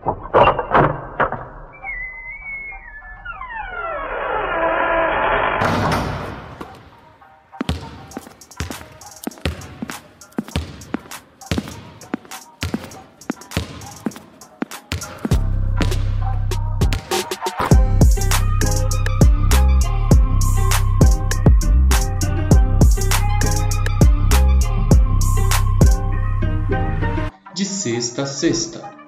Thank. 0.00 0.41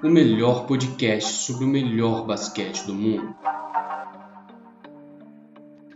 O 0.04 0.10
melhor 0.10 0.66
podcast 0.66 1.32
sobre 1.46 1.64
o 1.64 1.68
melhor 1.68 2.26
basquete 2.26 2.84
do 2.84 2.94
mundo. 2.94 3.34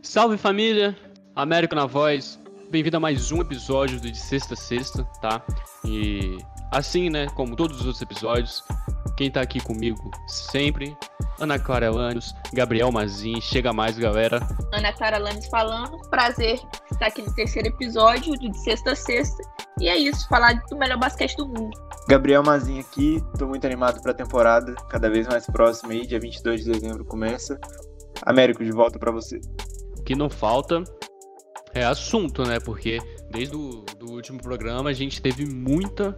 Salve 0.01 0.39
família, 0.39 0.97
Américo 1.37 1.75
na 1.75 1.85
voz. 1.85 2.41
Bem-vindo 2.71 2.97
a 2.97 3.01
mais 3.01 3.31
um 3.31 3.43
episódio 3.43 4.01
do 4.01 4.11
De 4.11 4.19
Sexta 4.19 4.55
a 4.55 4.57
Sexta, 4.57 5.05
tá? 5.21 5.43
E 5.85 6.39
assim, 6.73 7.11
né, 7.11 7.27
como 7.35 7.55
todos 7.55 7.81
os 7.81 7.85
outros 7.85 8.01
episódios, 8.01 8.65
quem 9.15 9.31
tá 9.31 9.43
aqui 9.43 9.61
comigo 9.61 10.11
sempre, 10.27 10.97
Ana 11.39 11.59
Clara 11.59 11.85
Elanes, 11.85 12.35
Gabriel 12.55 12.91
Mazin, 12.91 13.43
chega 13.43 13.75
mais 13.75 13.99
galera. 13.99 14.41
Ana 14.73 14.91
Clara 14.91 15.19
Lanes 15.19 15.47
falando. 15.49 15.99
Prazer 16.09 16.59
estar 16.91 17.09
aqui 17.09 17.21
no 17.21 17.35
terceiro 17.35 17.69
episódio 17.69 18.39
de 18.39 18.57
Sexta 18.57 18.93
a 18.93 18.97
Sexta. 18.97 19.43
E 19.79 19.87
é 19.87 19.99
isso, 19.99 20.27
falar 20.29 20.55
do 20.71 20.79
melhor 20.79 20.99
basquete 20.99 21.37
do 21.37 21.47
mundo. 21.47 21.88
Gabriel 22.09 22.43
Mazinho 22.43 22.81
aqui, 22.81 23.23
tô 23.39 23.47
muito 23.47 23.67
animado 23.67 24.01
pra 24.01 24.15
temporada, 24.15 24.75
cada 24.89 25.11
vez 25.11 25.29
mais 25.29 25.45
próxima 25.45 25.93
aí, 25.93 26.07
dia 26.07 26.19
22 26.19 26.65
de 26.65 26.73
dezembro 26.73 27.05
começa. 27.05 27.61
Américo, 28.23 28.65
de 28.65 28.73
volta 28.73 28.99
pra 28.99 29.13
você. 29.13 29.39
O 29.99 30.03
que 30.03 30.15
não 30.15 30.31
falta 30.31 30.83
é 31.75 31.85
assunto, 31.85 32.45
né? 32.45 32.59
Porque 32.61 32.99
desde 33.31 33.55
o 33.55 33.85
do 33.99 34.13
último 34.13 34.41
programa 34.41 34.89
a 34.89 34.93
gente 34.95 35.21
teve 35.21 35.45
muita, 35.45 36.17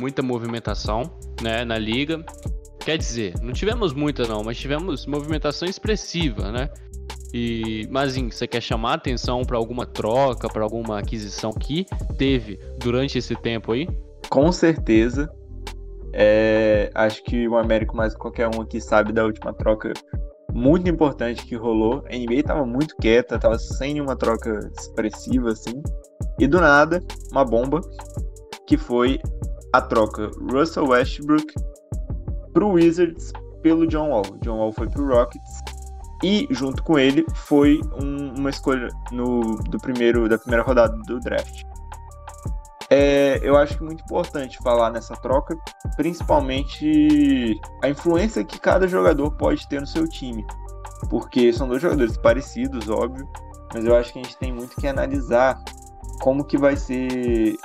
muita 0.00 0.20
movimentação, 0.20 1.16
né, 1.40 1.64
na 1.64 1.78
liga. 1.78 2.24
Quer 2.80 2.98
dizer, 2.98 3.34
não 3.40 3.52
tivemos 3.52 3.92
muita 3.92 4.26
não, 4.26 4.42
mas 4.42 4.58
tivemos 4.58 5.06
movimentação 5.06 5.68
expressiva, 5.68 6.50
né? 6.50 6.68
E, 7.32 7.86
Mazinho, 7.88 8.32
você 8.32 8.48
quer 8.48 8.60
chamar 8.60 8.90
a 8.90 8.94
atenção 8.94 9.44
para 9.44 9.56
alguma 9.56 9.86
troca, 9.86 10.48
para 10.48 10.64
alguma 10.64 10.98
aquisição 10.98 11.52
que 11.52 11.86
teve 12.18 12.58
durante 12.80 13.16
esse 13.16 13.36
tempo 13.36 13.70
aí? 13.70 13.86
Com 14.30 14.50
certeza. 14.52 15.30
É, 16.12 16.90
acho 16.94 17.22
que 17.24 17.46
o 17.48 17.56
Américo, 17.56 17.96
mais 17.96 18.14
que 18.14 18.20
qualquer 18.20 18.48
um 18.48 18.60
aqui, 18.60 18.80
sabe 18.80 19.12
da 19.12 19.24
última 19.24 19.52
troca 19.52 19.92
muito 20.52 20.88
importante 20.88 21.44
que 21.44 21.56
rolou. 21.56 22.04
A 22.10 22.16
NBA 22.16 22.42
tava 22.44 22.64
muito 22.64 22.96
quieta, 22.96 23.38
tava 23.38 23.58
sem 23.58 23.94
nenhuma 23.94 24.16
troca 24.16 24.70
expressiva, 24.78 25.50
assim. 25.50 25.82
E 26.38 26.46
do 26.46 26.60
nada, 26.60 27.02
uma 27.30 27.44
bomba, 27.44 27.80
que 28.66 28.76
foi 28.76 29.20
a 29.72 29.80
troca 29.80 30.30
Russell 30.50 30.88
Westbrook 30.88 31.54
pro 32.52 32.70
Wizards 32.70 33.32
pelo 33.62 33.86
John 33.86 34.10
Wall. 34.10 34.38
John 34.42 34.58
Wall 34.58 34.72
foi 34.72 34.88
pro 34.88 35.06
Rockets 35.06 35.60
e 36.22 36.46
junto 36.50 36.82
com 36.82 36.98
ele 36.98 37.24
foi 37.34 37.80
um, 38.00 38.34
uma 38.38 38.50
escolha 38.50 38.88
no, 39.12 39.56
do 39.70 39.78
primeiro, 39.78 40.28
da 40.28 40.38
primeira 40.38 40.62
rodada 40.62 40.96
do 41.06 41.18
draft. 41.20 41.62
É, 42.90 43.38
eu 43.42 43.56
acho 43.56 43.76
que 43.76 43.84
é 43.84 43.86
muito 43.86 44.02
importante 44.02 44.58
falar 44.64 44.90
nessa 44.90 45.14
troca, 45.14 45.56
principalmente 45.96 47.58
a 47.82 47.88
influência 47.88 48.44
que 48.44 48.58
cada 48.58 48.88
jogador 48.88 49.30
pode 49.36 49.68
ter 49.68 49.80
no 49.80 49.86
seu 49.86 50.08
time. 50.08 50.44
Porque 51.08 51.52
são 51.52 51.68
dois 51.68 51.80
jogadores 51.80 52.16
parecidos, 52.16 52.88
óbvio, 52.88 53.26
mas 53.72 53.84
eu 53.84 53.96
acho 53.96 54.12
que 54.12 54.18
a 54.18 54.22
gente 54.22 54.36
tem 54.36 54.52
muito 54.52 54.74
que 54.74 54.88
analisar 54.88 55.62
como 56.20 56.44
que 56.44 56.58
vai 56.58 56.76
ser 56.76 57.56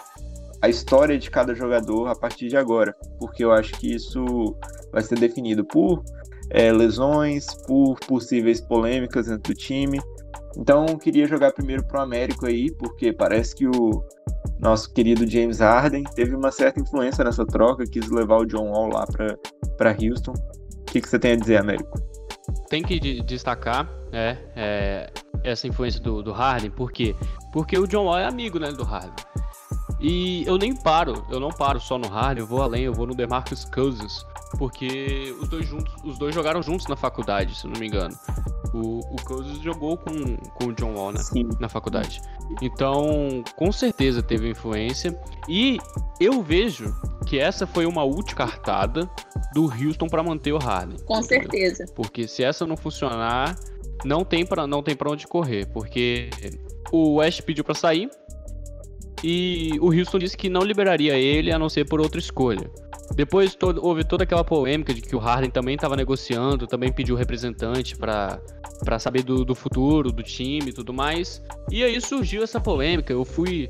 a 0.62 0.69
história 0.69 1.18
de 1.18 1.30
cada 1.30 1.56
jogador 1.56 2.08
a 2.08 2.16
partir 2.16 2.47
de 2.47 2.56
agora. 2.56 2.96
Porque 3.19 3.44
eu 3.44 3.52
acho 3.52 3.74
que 3.74 3.94
isso 3.94 4.56
vai 4.91 5.02
ser 5.02 5.18
definido 5.18 5.66
por 5.66 6.03
é, 6.52 6.72
lesões, 6.72 7.47
por 7.66 8.00
possíveis 8.02 8.62
polêmicas 8.62 9.25
dentro 9.25 9.53
do 9.53 9.58
time. 9.58 10.00
Então, 10.56 10.85
eu 10.88 10.97
queria 10.97 11.28
jogar 11.28 11.52
primeiro 11.52 11.84
pro 11.85 12.00
Américo 12.00 12.46
aí, 12.46 12.72
porque 12.72 13.12
parece 13.12 13.56
que 13.56 13.68
o 13.68 14.03
nosso 14.60 14.94
querido 14.94 15.30
James 15.30 15.60
Harden 15.60 16.04
teve 16.16 16.36
uma 16.36 16.52
certa 16.52 16.80
influência 16.80 17.24
nessa 17.24 17.46
troca, 17.46 17.86
quis 17.86 18.10
levar 18.10 18.38
o 18.38 18.46
John 18.46 18.72
Wall 18.72 18.90
lá 18.90 19.06
para 19.78 19.92
Houston. 19.92 20.34
O 20.34 20.84
que, 20.86 21.02
que 21.02 21.10
você 21.10 21.20
tem 21.20 21.34
a 21.34 21.36
dizer, 21.36 21.58
Américo? 21.58 22.00
Tem 22.70 22.82
que 22.84 23.00
de- 23.00 23.22
destacar 23.22 23.90
é, 24.12 24.38
é, 24.56 25.14
essa 25.44 25.68
influência 25.68 26.00
do, 26.00 26.24
do 26.24 26.32
Harden, 26.32 26.72
por 26.72 26.92
quê? 26.92 27.16
Porque 27.52 27.78
o 27.78 27.88
John 27.88 28.06
Wall 28.06 28.20
é 28.20 28.26
amigo 28.26 28.60
né, 28.60 28.72
do 28.72 28.84
Harden. 28.84 29.14
E 30.00 30.46
eu 30.46 30.58
nem 30.58 30.76
paro, 30.76 31.26
eu 31.30 31.40
não 31.40 31.50
paro 31.50 31.80
só 31.80 31.98
no 31.98 32.08
Harden, 32.08 32.44
eu 32.44 32.48
vou 32.48 32.62
além, 32.62 32.84
eu 32.84 32.94
vou 32.94 33.08
no 33.08 33.16
DeMarcus 33.16 33.66
Cousins, 33.66 34.26
porque 34.58 35.34
os 35.42 35.48
dois 35.48 35.66
juntos, 35.66 35.94
os 36.04 36.18
dois 36.18 36.34
jogaram 36.36 36.62
juntos 36.62 36.88
na 36.88 36.96
faculdade, 36.96 37.56
se 37.58 37.68
não 37.68 37.80
me 37.80 37.88
engano. 37.88 38.16
O, 38.74 39.00
o 39.00 39.16
Cousins 39.26 39.62
jogou 39.62 39.98
com, 39.98 40.38
com 40.56 40.66
o 40.66 40.74
John 40.74 40.94
Wall, 40.94 41.12
né? 41.14 41.22
Na 41.59 41.70
faculdade. 41.70 42.22
Então, 42.62 43.44
com 43.56 43.72
certeza 43.72 44.22
teve 44.22 44.50
influência. 44.50 45.18
E 45.48 45.78
eu 46.20 46.42
vejo 46.42 46.94
que 47.26 47.40
essa 47.40 47.66
foi 47.66 47.86
uma 47.86 48.03
útil 48.03 48.36
cartada 48.36 49.09
do 49.53 49.64
Houston 49.66 50.08
para 50.08 50.24
manter 50.24 50.52
o 50.52 50.58
Harden. 50.58 50.98
Com 51.06 51.22
certeza. 51.22 51.86
Porque 51.96 52.28
se 52.28 52.44
essa 52.44 52.66
não 52.66 52.78
funcionar, 52.78 53.56
não 54.03 54.24
tem 54.24 54.46
para 54.46 54.68
não 54.68 54.84
tem 54.84 54.96
para 54.96 55.12
onde 55.12 55.28
correr, 55.28 55.66
porque 55.68 56.30
o 56.92 57.16
West 57.16 57.42
pediu 57.42 57.64
para 57.64 57.74
sair 57.74 58.09
e 59.24 59.72
o 59.80 59.88
Houston 59.88 60.20
disse 60.20 60.38
que 60.38 60.50
não 60.50 60.62
liberaria 60.62 61.18
ele 61.18 61.52
a 61.52 61.58
não 61.58 61.70
ser 61.70 61.86
por 61.86 62.00
outra 62.00 62.20
escolha. 62.20 62.70
Depois 63.14 63.56
houve 63.82 64.04
toda 64.04 64.24
aquela 64.24 64.44
polêmica 64.44 64.94
de 64.94 65.02
que 65.02 65.16
o 65.16 65.20
Harden 65.20 65.52
também 65.52 65.76
estava 65.76 65.96
negociando, 65.96 66.66
também 66.66 66.92
pediu 66.92 67.16
representante 67.16 67.96
para 67.96 68.42
para 68.84 69.00
saber 69.00 69.24
do, 69.24 69.46
do 69.46 69.56
futuro 69.56 70.12
do 70.12 70.22
time 70.22 70.70
e 70.70 70.74
tudo 70.74 70.94
mais. 70.94 71.42
E 71.72 71.84
aí 71.84 72.00
surgiu 72.02 72.44
essa 72.44 72.60
polêmica. 72.60 73.14
Eu 73.14 73.24
fui 73.24 73.70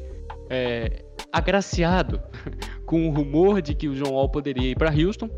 é, 0.50 1.04
agraciado 1.32 2.22
com 2.86 3.08
o 3.08 3.12
rumor 3.12 3.62
de 3.62 3.76
que 3.76 3.88
o 3.88 3.94
John 3.94 4.14
Wall 4.14 4.30
poderia 4.30 4.72
ir 4.72 4.76
para 4.76 4.90
Houston. 4.90 5.30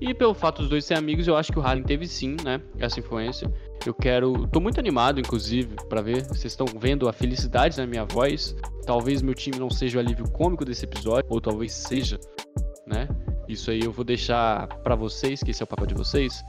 E 0.00 0.14
pelo 0.14 0.32
fato 0.32 0.62
dos 0.62 0.70
dois 0.70 0.84
serem 0.84 1.02
amigos, 1.02 1.28
eu 1.28 1.36
acho 1.36 1.52
que 1.52 1.58
o 1.58 1.62
Harden 1.62 1.84
teve 1.84 2.06
sim, 2.06 2.36
né? 2.42 2.60
Essa 2.78 3.00
influência. 3.00 3.52
Eu 3.84 3.92
quero. 3.92 4.46
Tô 4.46 4.58
muito 4.58 4.80
animado, 4.80 5.20
inclusive, 5.20 5.76
para 5.88 6.00
ver. 6.00 6.26
Vocês 6.26 6.52
estão 6.52 6.66
vendo 6.66 7.06
a 7.06 7.12
felicidade 7.12 7.76
na 7.76 7.86
minha 7.86 8.06
voz. 8.06 8.56
Talvez 8.86 9.20
meu 9.20 9.34
time 9.34 9.58
não 9.58 9.68
seja 9.68 9.98
o 9.98 10.00
alívio 10.00 10.30
cômico 10.30 10.64
desse 10.64 10.86
episódio, 10.86 11.26
ou 11.28 11.38
talvez 11.38 11.74
seja, 11.74 12.18
né? 12.86 13.08
Isso 13.50 13.72
aí 13.72 13.80
eu 13.80 13.90
vou 13.90 14.04
deixar 14.04 14.68
para 14.84 14.94
vocês, 14.94 15.42
que 15.42 15.50
esse 15.50 15.60
é 15.60 15.64
o 15.64 15.66
papel 15.66 15.86
de 15.86 15.94
vocês. 15.94 16.44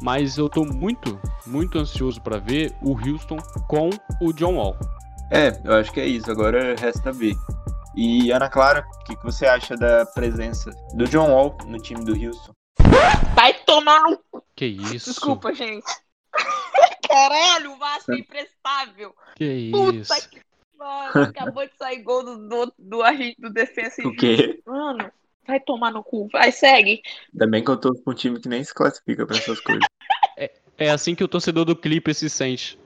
Mas 0.00 0.38
eu 0.38 0.48
tô 0.48 0.64
muito, 0.64 1.20
muito 1.44 1.76
ansioso 1.76 2.20
para 2.20 2.38
ver 2.38 2.72
o 2.80 2.92
Houston 2.92 3.38
com 3.68 3.90
o 4.20 4.32
John 4.32 4.54
Wall. 4.54 4.76
É, 5.32 5.60
eu 5.64 5.74
acho 5.74 5.92
que 5.92 6.00
é 6.00 6.06
isso. 6.06 6.30
Agora 6.30 6.76
resta 6.76 7.10
ver. 7.10 7.34
E 7.96 8.30
Ana 8.30 8.48
Clara, 8.48 8.86
o 9.00 9.04
que, 9.04 9.16
que 9.16 9.24
você 9.24 9.44
acha 9.44 9.76
da 9.76 10.06
presença 10.06 10.70
do 10.94 11.04
John 11.08 11.32
Wall 11.32 11.58
no 11.66 11.78
time 11.78 12.04
do 12.04 12.12
Houston? 12.12 12.52
Vai 13.34 13.52
tomar 13.64 14.02
no. 14.02 14.22
Que 14.54 14.66
isso? 14.66 15.10
Desculpa, 15.10 15.52
gente. 15.52 15.84
Caralho, 17.08 17.72
o 17.72 17.76
Vasco 17.76 18.12
é 18.12 18.18
imprestável. 18.18 19.12
Que 19.34 19.70
Puta 19.72 19.96
isso? 19.96 20.30
que. 20.30 20.40
Mano, 20.78 21.22
acabou 21.22 21.66
de 21.66 21.74
sair 21.76 22.02
gol 22.02 22.22
do, 22.22 22.48
do, 22.48 22.72
do 22.78 23.02
agente 23.02 23.40
do 23.40 23.50
defensa. 23.50 24.06
O 24.06 24.14
quê? 24.14 24.60
Mano, 24.66 25.10
vai 25.46 25.60
tomar 25.60 25.90
no 25.90 26.02
cu. 26.02 26.28
Vai, 26.32 26.50
segue. 26.52 27.00
Ainda 27.32 27.46
bem 27.46 27.62
que 27.64 27.70
eu 27.70 27.76
tô 27.76 27.94
com 27.94 28.10
um 28.10 28.14
time 28.14 28.40
que 28.40 28.48
nem 28.48 28.62
se 28.64 28.74
classifica 28.74 29.26
pra 29.26 29.36
essas 29.36 29.60
coisas. 29.60 29.82
É 30.78 30.90
assim 30.90 31.14
que 31.14 31.24
o 31.24 31.28
torcedor 31.28 31.64
do 31.64 31.74
Clipper 31.74 32.14
se 32.14 32.28
sente. 32.28 32.78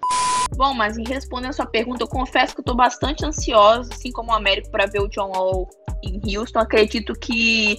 Bom, 0.54 0.72
mas 0.72 0.96
em 0.96 1.02
respondendo 1.02 1.50
a 1.50 1.54
sua 1.54 1.66
pergunta, 1.66 2.04
eu 2.04 2.08
confesso 2.08 2.54
que 2.54 2.60
eu 2.60 2.64
tô 2.64 2.72
bastante 2.72 3.24
ansiosa, 3.26 3.92
assim 3.92 4.12
como 4.12 4.30
o 4.30 4.34
Américo, 4.34 4.70
para 4.70 4.86
ver 4.86 5.00
o 5.00 5.08
John 5.08 5.32
Wall 5.34 5.68
em 6.04 6.36
Houston. 6.36 6.60
Acredito 6.60 7.12
que, 7.14 7.76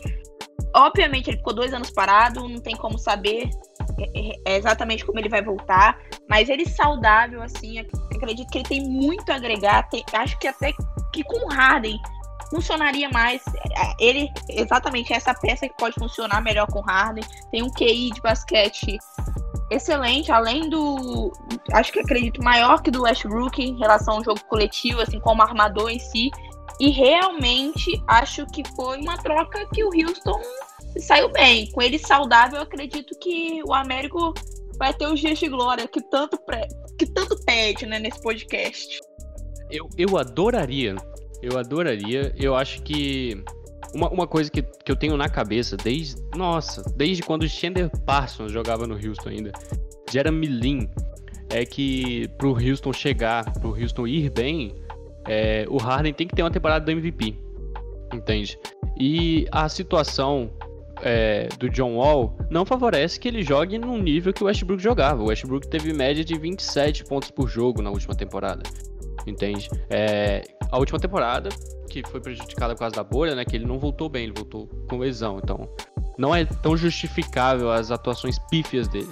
obviamente, 0.76 1.30
ele 1.30 1.38
ficou 1.38 1.54
dois 1.54 1.74
anos 1.74 1.92
parado, 1.92 2.46
não 2.48 2.60
tem 2.60 2.76
como 2.76 2.98
saber 2.98 3.50
é, 4.00 4.34
é, 4.46 4.58
exatamente 4.58 5.06
como 5.06 5.18
ele 5.18 5.30
vai 5.30 5.42
voltar, 5.42 5.98
mas 6.30 6.50
ele 6.50 6.66
saudável, 6.68 7.42
assim, 7.42 7.80
ac- 7.80 7.92
acredito 8.14 8.50
que 8.50 8.58
ele 8.58 8.68
tem 8.68 8.82
muito 8.82 9.30
a 9.32 9.36
agregar. 9.36 9.88
tem- 9.90 10.04
acho 10.14 10.38
que 10.40 10.48
até 10.48 10.74
que 11.14 11.24
com 11.24 11.46
o 11.46 11.50
Harden 11.50 11.98
funcionaria 12.52 13.10
mais. 13.10 13.42
É, 13.48 13.96
Ele, 14.00 14.30
exatamente, 14.50 15.12
é 15.12 15.16
essa 15.16 15.34
peça 15.34 15.68
que 15.68 15.76
pode 15.76 15.96
funcionar 15.96 16.42
melhor 16.42 16.68
com 16.68 16.80
o 16.80 16.84
Harden. 16.84 17.24
Tem 17.50 17.64
um 17.64 17.72
QI 17.72 18.12
de 18.12 18.22
basquete 18.22 19.00
excelente, 19.72 20.32
além 20.32 20.70
do. 20.70 21.32
Acho 21.72 21.92
que 21.92 22.00
acredito 22.00 22.44
maior 22.44 22.82
que 22.84 22.92
do 22.92 23.04
Westbrook 23.04 23.60
em 23.60 23.80
relação 23.80 24.18
ao 24.18 24.24
jogo 24.24 24.44
coletivo, 24.46 25.02
assim, 25.02 25.20
como 25.20 25.42
armador 25.42 25.90
em 25.90 26.00
si. 26.00 26.30
E 26.80 26.90
realmente 26.90 28.02
acho 28.08 28.46
que 28.48 28.64
foi 28.76 29.00
uma 29.00 29.18
troca 29.18 29.66
que 29.74 29.84
o 29.84 29.90
Houston 29.90 30.40
saiu 31.00 31.32
bem. 31.32 31.72
Com 31.72 31.82
ele 31.82 31.98
saudável, 31.98 32.62
acredito 32.62 33.18
que 33.20 33.62
o 33.66 33.74
Américo 33.74 34.34
vai 34.78 34.94
ter 34.94 35.08
os 35.08 35.20
dias 35.20 35.38
de 35.38 35.48
glória 35.48 35.88
que 35.88 36.02
tanto, 36.02 36.40
que 36.98 37.06
tanto 37.06 37.36
pede 37.46 37.86
né, 37.86 38.00
nesse 38.00 38.20
podcast. 38.22 39.00
Eu, 39.70 39.88
eu 39.98 40.18
adoraria, 40.18 40.96
eu 41.42 41.58
adoraria. 41.58 42.34
Eu 42.38 42.56
acho 42.56 42.82
que 42.84 43.44
uma, 43.94 44.10
uma 44.10 44.28
coisa 44.28 44.50
que, 44.50 44.62
que 44.62 44.92
eu 44.92 44.96
tenho 44.96 45.18
na 45.18 45.30
cabeça 45.30 45.76
desde. 45.76 46.22
Nossa, 46.36 46.84
desde 46.96 47.24
quando 47.24 47.44
o 47.44 47.50
Chandler 47.50 47.90
Parsons 48.06 48.52
jogava 48.52 48.88
no 48.88 48.96
Houston 48.96 49.30
ainda, 49.30 49.52
Jeremy 50.10 50.48
Lin, 50.48 50.90
é 51.50 51.66
que 51.66 52.28
pro 52.38 52.54
Houston 52.54 52.94
chegar, 52.94 53.52
pro 53.60 53.70
Houston 53.70 54.08
ir 54.08 54.30
bem, 54.30 54.76
é, 55.28 55.66
o 55.70 55.78
Harden 55.78 56.14
tem 56.14 56.28
que 56.28 56.36
ter 56.36 56.44
uma 56.44 56.52
temporada 56.52 56.86
do 56.86 56.92
MVP. 56.92 57.36
Entende? 58.14 58.60
E 59.00 59.48
a 59.52 59.70
situação 59.70 60.52
é, 61.02 61.48
do 61.58 61.70
John 61.70 61.96
Wall 61.96 62.38
não 62.50 62.66
favorece 62.66 63.20
que 63.20 63.28
ele 63.28 63.42
jogue 63.42 63.78
num 63.78 63.98
nível 64.02 64.34
que 64.34 64.44
o 64.44 64.48
Westbrook 64.48 64.82
jogava. 64.82 65.22
O 65.22 65.28
Westbrook 65.28 65.68
teve 65.68 65.94
média 65.94 66.24
de 66.24 66.38
27 66.38 67.06
pontos 67.06 67.32
por 67.32 67.48
jogo 67.48 67.82
na 67.82 67.90
última 67.90 68.16
temporada. 68.16 68.64
Entende? 69.26 69.70
É, 69.90 70.44
a 70.72 70.78
última 70.78 71.00
temporada, 71.00 71.50
que 71.90 72.02
foi 72.08 72.20
prejudicada 72.20 72.74
por 72.74 72.80
causa 72.80 72.96
da 72.96 73.04
bolha, 73.04 73.36
né? 73.36 73.46
Que 73.46 73.56
ele 73.56 73.66
não 73.66 73.80
voltou 73.80 74.10
bem, 74.10 74.24
ele 74.24 74.34
voltou 74.36 74.68
com 74.90 74.98
lesão. 74.98 75.40
Então, 75.44 75.70
não 76.18 76.34
é 76.36 76.46
tão 76.46 76.76
justificável 76.76 77.72
as 77.72 77.92
atuações 77.92 78.38
pífias 78.50 78.88
dele. 78.88 79.10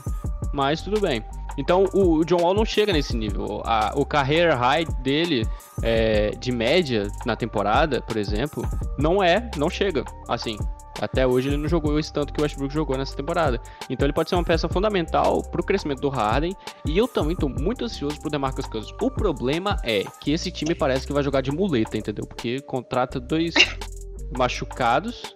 Mas 0.54 0.82
tudo 0.82 1.00
bem. 1.00 1.24
Então 1.58 1.86
o, 1.94 2.24
John 2.24 2.42
Wall 2.42 2.54
não 2.54 2.66
chega 2.66 2.94
nesse 2.94 3.16
nível. 3.16 3.62
A, 3.66 3.92
o 3.96 4.06
career 4.06 4.58
high 4.58 4.86
dele 5.02 5.46
é, 5.82 6.32
de 6.32 6.52
média 6.52 7.08
na 7.26 7.36
temporada, 7.36 8.02
por 8.02 8.16
exemplo, 8.16 8.64
não 8.98 9.22
é, 9.22 9.50
não 9.58 9.70
chega. 9.70 10.06
Assim, 10.28 10.58
até 11.02 11.26
hoje 11.26 11.50
ele 11.50 11.58
não 11.58 11.68
jogou 11.68 11.98
esse 12.00 12.12
tanto 12.12 12.34
que 12.34 12.40
o 12.40 12.44
Westbrook 12.44 12.74
jogou 12.74 12.98
nessa 12.98 13.16
temporada. 13.16 13.60
Então 13.90 14.06
ele 14.06 14.14
pode 14.14 14.30
ser 14.30 14.36
uma 14.36 14.44
peça 14.44 14.68
fundamental 14.68 15.42
para 15.44 15.62
o 15.62 15.64
crescimento 15.64 16.02
do 16.02 16.10
Harden. 16.10 16.54
E 16.86 16.98
eu 16.98 17.08
também 17.08 17.34
estou 17.34 17.50
muito 17.50 17.86
ansioso 17.86 18.20
pro 18.20 18.30
DeMarcus 18.30 18.66
Cousins. 18.66 18.94
O 19.02 19.10
problema 19.10 19.78
é 19.84 20.04
que 20.22 20.32
esse 20.32 20.52
time 20.52 20.76
parece 20.76 21.08
que 21.08 21.14
vai 21.14 21.24
jogar 21.24 21.42
de 21.42 21.52
muleta, 21.52 21.98
entendeu? 21.98 22.26
Porque 22.26 22.62
contrata 22.62 23.20
dois 23.20 23.54
machucados. 24.38 25.36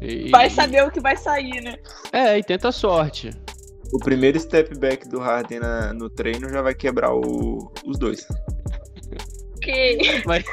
E... 0.00 0.30
Vai 0.30 0.50
saber 0.50 0.84
o 0.84 0.90
que 0.90 1.00
vai 1.00 1.16
sair, 1.16 1.60
né? 1.62 1.76
É, 2.12 2.38
e 2.38 2.42
tenta 2.42 2.68
a 2.68 2.72
sorte 2.72 3.30
o 3.92 3.98
primeiro 3.98 4.38
step 4.40 4.76
back 4.76 5.08
do 5.08 5.20
Harden 5.20 5.60
na, 5.60 5.92
no 5.92 6.10
treino 6.10 6.48
já 6.48 6.60
vai 6.60 6.74
quebrar 6.74 7.14
o, 7.14 7.72
os 7.86 7.98
dois. 7.98 8.26
Que? 9.62 10.22
Mas, 10.26 10.44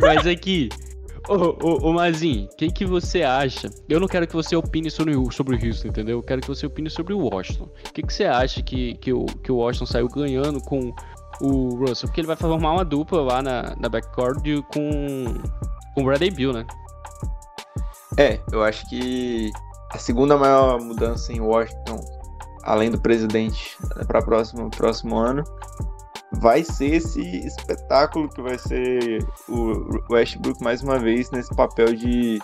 mas 0.00 0.24
aqui, 0.24 0.68
ô, 1.34 1.56
ô, 1.62 1.88
ô 1.88 1.92
Mazin, 1.92 2.48
o 2.52 2.72
que, 2.72 2.84
você 2.84 3.22
acha? 3.22 3.70
Eu 3.88 4.00
não 4.00 4.08
quero 4.08 4.26
que 4.26 4.34
você 4.34 4.56
opine 4.56 4.90
sobre, 4.90 5.14
sobre 5.32 5.56
o 5.56 5.66
Houston, 5.66 5.88
entendeu? 5.88 6.18
Eu 6.18 6.22
quero 6.22 6.40
que 6.40 6.48
você 6.48 6.66
opine 6.66 6.90
sobre 6.90 7.14
o 7.14 7.18
Washington. 7.18 7.64
O 7.64 7.92
que, 7.92 8.02
que 8.02 8.12
você 8.12 8.24
acha 8.24 8.62
que, 8.62 8.94
que, 8.94 9.12
o, 9.12 9.24
que 9.24 9.52
o 9.52 9.56
Washington 9.56 9.86
saiu 9.86 10.08
ganhando 10.08 10.60
com 10.60 10.92
o 11.40 11.76
Russell? 11.76 12.08
Porque 12.08 12.20
ele 12.20 12.26
vai 12.26 12.36
formar 12.36 12.72
uma 12.72 12.84
dupla 12.84 13.22
lá 13.22 13.42
na, 13.42 13.76
na 13.78 13.88
backcourt 13.88 14.42
com, 14.74 15.24
com 15.94 16.02
o 16.02 16.04
Bradley 16.04 16.30
Bill, 16.30 16.52
né? 16.52 16.66
É, 18.16 18.40
eu 18.52 18.62
acho 18.62 18.88
que 18.88 19.50
a 19.92 19.98
segunda 19.98 20.36
maior 20.36 20.80
mudança 20.80 21.32
em 21.32 21.40
Washington 21.40 22.00
além 22.62 22.90
do 22.90 23.00
presidente 23.00 23.76
né, 23.96 24.04
para 24.04 24.22
próximo 24.22 24.70
próximo 24.70 25.16
ano, 25.16 25.44
vai 26.34 26.62
ser 26.62 26.94
esse 26.94 27.20
espetáculo 27.46 28.28
que 28.28 28.40
vai 28.40 28.58
ser 28.58 29.24
o 29.48 30.12
Westbrook 30.12 30.62
mais 30.62 30.82
uma 30.82 30.98
vez 30.98 31.30
nesse 31.30 31.54
papel 31.54 31.94
de 31.94 32.38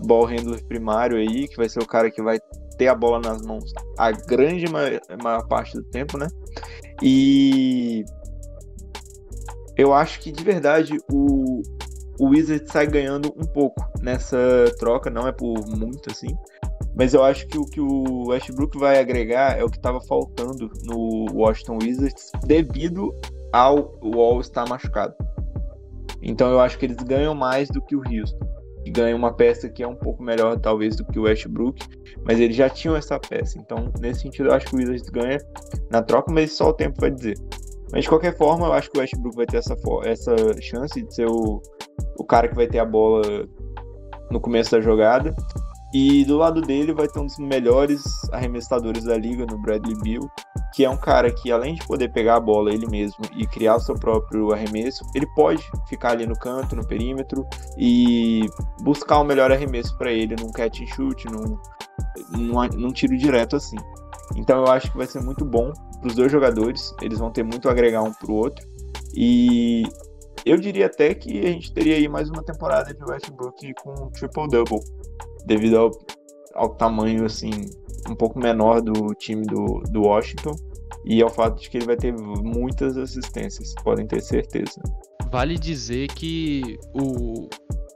ball 0.00 0.24
handler 0.24 0.64
primário 0.64 1.16
aí, 1.16 1.48
que 1.48 1.56
vai 1.56 1.68
ser 1.68 1.80
o 1.80 1.86
cara 1.86 2.10
que 2.10 2.22
vai 2.22 2.38
ter 2.76 2.88
a 2.88 2.94
bola 2.94 3.20
nas 3.20 3.42
mãos 3.42 3.72
a 3.96 4.12
grande 4.12 4.70
maior, 4.70 5.00
maior 5.22 5.46
parte 5.46 5.74
do 5.74 5.82
tempo, 5.82 6.16
né? 6.16 6.28
E 7.02 8.04
eu 9.76 9.92
acho 9.92 10.20
que 10.20 10.32
de 10.32 10.42
verdade 10.42 10.98
o, 11.10 11.62
o 12.18 12.28
Wizard 12.30 12.70
sai 12.70 12.86
ganhando 12.86 13.32
um 13.36 13.44
pouco 13.44 13.84
nessa 14.00 14.38
troca, 14.78 15.10
não 15.10 15.26
é 15.26 15.32
por 15.32 15.66
muito 15.66 16.10
assim, 16.10 16.36
mas 16.96 17.14
eu 17.14 17.22
acho 17.22 17.46
que 17.46 17.58
o 17.58 17.64
que 17.64 17.80
o 17.80 18.28
Westbrook 18.28 18.78
vai 18.78 18.98
agregar 18.98 19.58
é 19.58 19.64
o 19.64 19.70
que 19.70 19.76
estava 19.76 20.00
faltando 20.00 20.70
no 20.84 21.26
Washington 21.32 21.78
Wizards 21.82 22.32
devido 22.44 23.14
ao 23.52 23.98
Wall 24.02 24.40
estar 24.40 24.68
machucado. 24.68 25.14
Então 26.22 26.50
eu 26.50 26.60
acho 26.60 26.78
que 26.78 26.86
eles 26.86 26.96
ganham 26.96 27.34
mais 27.34 27.68
do 27.68 27.80
que 27.80 27.94
o 27.94 28.00
Houston. 28.00 28.46
E 28.84 28.90
ganham 28.90 29.18
uma 29.18 29.32
peça 29.32 29.68
que 29.68 29.82
é 29.82 29.88
um 29.88 29.94
pouco 29.94 30.22
melhor, 30.22 30.58
talvez, 30.58 30.96
do 30.96 31.04
que 31.04 31.18
o 31.18 31.22
Westbrook. 31.22 31.84
Mas 32.24 32.40
eles 32.40 32.56
já 32.56 32.70
tinham 32.70 32.96
essa 32.96 33.18
peça. 33.18 33.58
Então, 33.58 33.92
nesse 34.00 34.22
sentido, 34.22 34.48
eu 34.48 34.54
acho 34.54 34.66
que 34.66 34.76
o 34.76 34.78
Wizards 34.78 35.08
ganha 35.10 35.38
na 35.90 36.02
troca, 36.02 36.32
mas 36.32 36.52
só 36.52 36.70
o 36.70 36.72
tempo 36.72 37.00
vai 37.00 37.10
dizer. 37.10 37.36
Mas 37.92 38.04
de 38.04 38.08
qualquer 38.08 38.36
forma, 38.36 38.66
eu 38.66 38.72
acho 38.72 38.90
que 38.90 38.98
o 38.98 39.00
Westbrook 39.00 39.36
vai 39.36 39.46
ter 39.46 39.58
essa, 39.58 39.76
essa 40.04 40.36
chance 40.60 41.02
de 41.02 41.14
ser 41.14 41.26
o, 41.26 41.60
o 42.18 42.24
cara 42.24 42.48
que 42.48 42.54
vai 42.54 42.66
ter 42.66 42.78
a 42.78 42.84
bola 42.84 43.22
no 44.30 44.40
começo 44.40 44.70
da 44.70 44.80
jogada. 44.80 45.34
E 45.92 46.24
do 46.24 46.36
lado 46.36 46.60
dele 46.60 46.92
vai 46.92 47.08
ter 47.08 47.18
um 47.18 47.26
dos 47.26 47.38
melhores 47.38 48.04
arremessadores 48.30 49.04
da 49.04 49.16
liga, 49.16 49.46
no 49.46 49.58
Bradley 49.58 49.96
Bill, 50.02 50.30
que 50.74 50.84
é 50.84 50.90
um 50.90 50.96
cara 50.96 51.32
que, 51.32 51.50
além 51.50 51.74
de 51.74 51.86
poder 51.86 52.12
pegar 52.12 52.36
a 52.36 52.40
bola 52.40 52.72
ele 52.72 52.86
mesmo 52.86 53.24
e 53.34 53.46
criar 53.46 53.76
o 53.76 53.80
seu 53.80 53.94
próprio 53.94 54.52
arremesso, 54.52 55.02
ele 55.14 55.26
pode 55.34 55.62
ficar 55.88 56.10
ali 56.10 56.26
no 56.26 56.38
canto, 56.38 56.76
no 56.76 56.86
perímetro 56.86 57.46
e 57.78 58.46
buscar 58.82 59.18
o 59.18 59.24
melhor 59.24 59.50
arremesso 59.50 59.96
para 59.96 60.12
ele 60.12 60.36
num 60.38 60.52
catch 60.52 60.82
and 60.82 60.86
shoot, 60.88 61.26
num, 61.26 61.58
num, 62.36 62.66
num 62.76 62.92
tiro 62.92 63.16
direto 63.16 63.56
assim. 63.56 63.78
Então 64.36 64.58
eu 64.58 64.70
acho 64.70 64.90
que 64.92 64.98
vai 64.98 65.06
ser 65.06 65.22
muito 65.22 65.44
bom 65.44 65.72
para 66.00 66.08
os 66.08 66.14
dois 66.14 66.30
jogadores, 66.30 66.94
eles 67.00 67.18
vão 67.18 67.30
ter 67.30 67.42
muito 67.42 67.66
a 67.68 67.72
agregar 67.72 68.02
um 68.02 68.12
para 68.12 68.30
o 68.30 68.34
outro. 68.34 68.66
E 69.14 69.84
eu 70.44 70.58
diria 70.58 70.86
até 70.86 71.14
que 71.14 71.40
a 71.40 71.48
gente 71.48 71.72
teria 71.72 71.96
aí 71.96 72.08
mais 72.08 72.28
uma 72.28 72.42
temporada 72.42 72.92
de 72.92 73.02
Westbrook 73.02 73.74
com 73.82 74.10
triple-double 74.10 74.80
devido 75.48 75.78
ao, 75.78 75.90
ao 76.54 76.68
tamanho 76.76 77.24
assim 77.24 77.50
um 78.08 78.14
pouco 78.14 78.38
menor 78.38 78.80
do 78.80 79.14
time 79.14 79.44
do, 79.44 79.82
do 79.90 80.02
Washington 80.02 80.54
e 81.04 81.22
ao 81.22 81.28
fato 81.28 81.60
de 81.60 81.70
que 81.70 81.78
ele 81.78 81.86
vai 81.86 81.96
ter 81.96 82.14
muitas 82.14 82.96
assistências, 82.96 83.74
podem 83.82 84.06
ter 84.06 84.20
certeza. 84.20 84.80
Vale 85.30 85.58
dizer 85.58 86.08
que 86.08 86.78
o, 86.94 87.48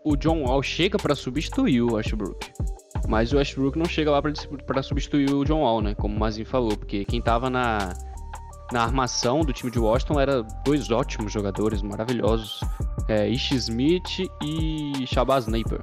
o 0.05 0.17
John 0.17 0.43
Wall 0.43 0.63
chega 0.63 0.99
para 0.99 1.15
substituir 1.15 1.83
o 1.83 1.95
Westbrook. 1.95 2.51
Mas 3.09 3.33
o 3.33 3.37
Westbrook 3.37 3.79
não 3.79 3.87
chega 3.87 4.11
lá 4.11 4.23
para 4.67 4.83
substituir 4.83 5.33
o 5.33 5.45
John 5.45 5.61
Wall, 5.61 5.81
né? 5.81 5.95
Como 5.95 6.17
o 6.17 6.19
Mazin 6.19 6.45
falou, 6.45 6.77
porque 6.77 7.05
quem 7.05 7.21
tava 7.21 7.51
na, 7.51 7.93
na 8.73 8.83
armação 8.83 9.41
do 9.41 9.53
time 9.53 9.71
de 9.71 9.79
Washington 9.79 10.21
era 10.21 10.43
dois 10.65 10.91
ótimos 10.91 11.33
jogadores, 11.33 11.83
maravilhosos. 11.83 12.61
É, 13.09 13.29
Ish 13.29 13.53
Smith 13.53 14.21
e 14.43 15.07
Shabazz 15.07 15.47
Napier. 15.47 15.81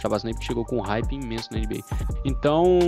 Shabazz 0.00 0.24
Napier 0.24 0.42
chegou 0.42 0.64
com 0.64 0.78
um 0.78 0.82
hype 0.82 1.12
imenso 1.12 1.48
na 1.52 1.58
NBA. 1.58 1.80
Então, 2.24 2.78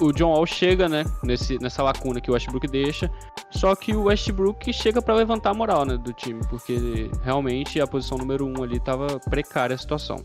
o 0.00 0.12
John 0.12 0.30
Wall 0.30 0.46
chega, 0.46 0.88
né, 0.88 1.04
nesse, 1.22 1.58
nessa 1.58 1.82
lacuna 1.82 2.20
que 2.20 2.30
o 2.30 2.34
Westbrook 2.34 2.66
deixa, 2.68 3.10
só 3.50 3.74
que 3.74 3.94
o 3.94 4.04
Westbrook 4.04 4.72
chega 4.72 5.02
para 5.02 5.14
levantar 5.14 5.50
a 5.50 5.54
moral, 5.54 5.84
né, 5.84 5.96
do 5.96 6.12
time, 6.12 6.40
porque 6.48 7.10
realmente 7.22 7.80
a 7.80 7.86
posição 7.86 8.18
número 8.18 8.46
um 8.46 8.62
ali 8.62 8.78
tava 8.78 9.18
precária 9.30 9.74
a 9.74 9.78
situação. 9.78 10.18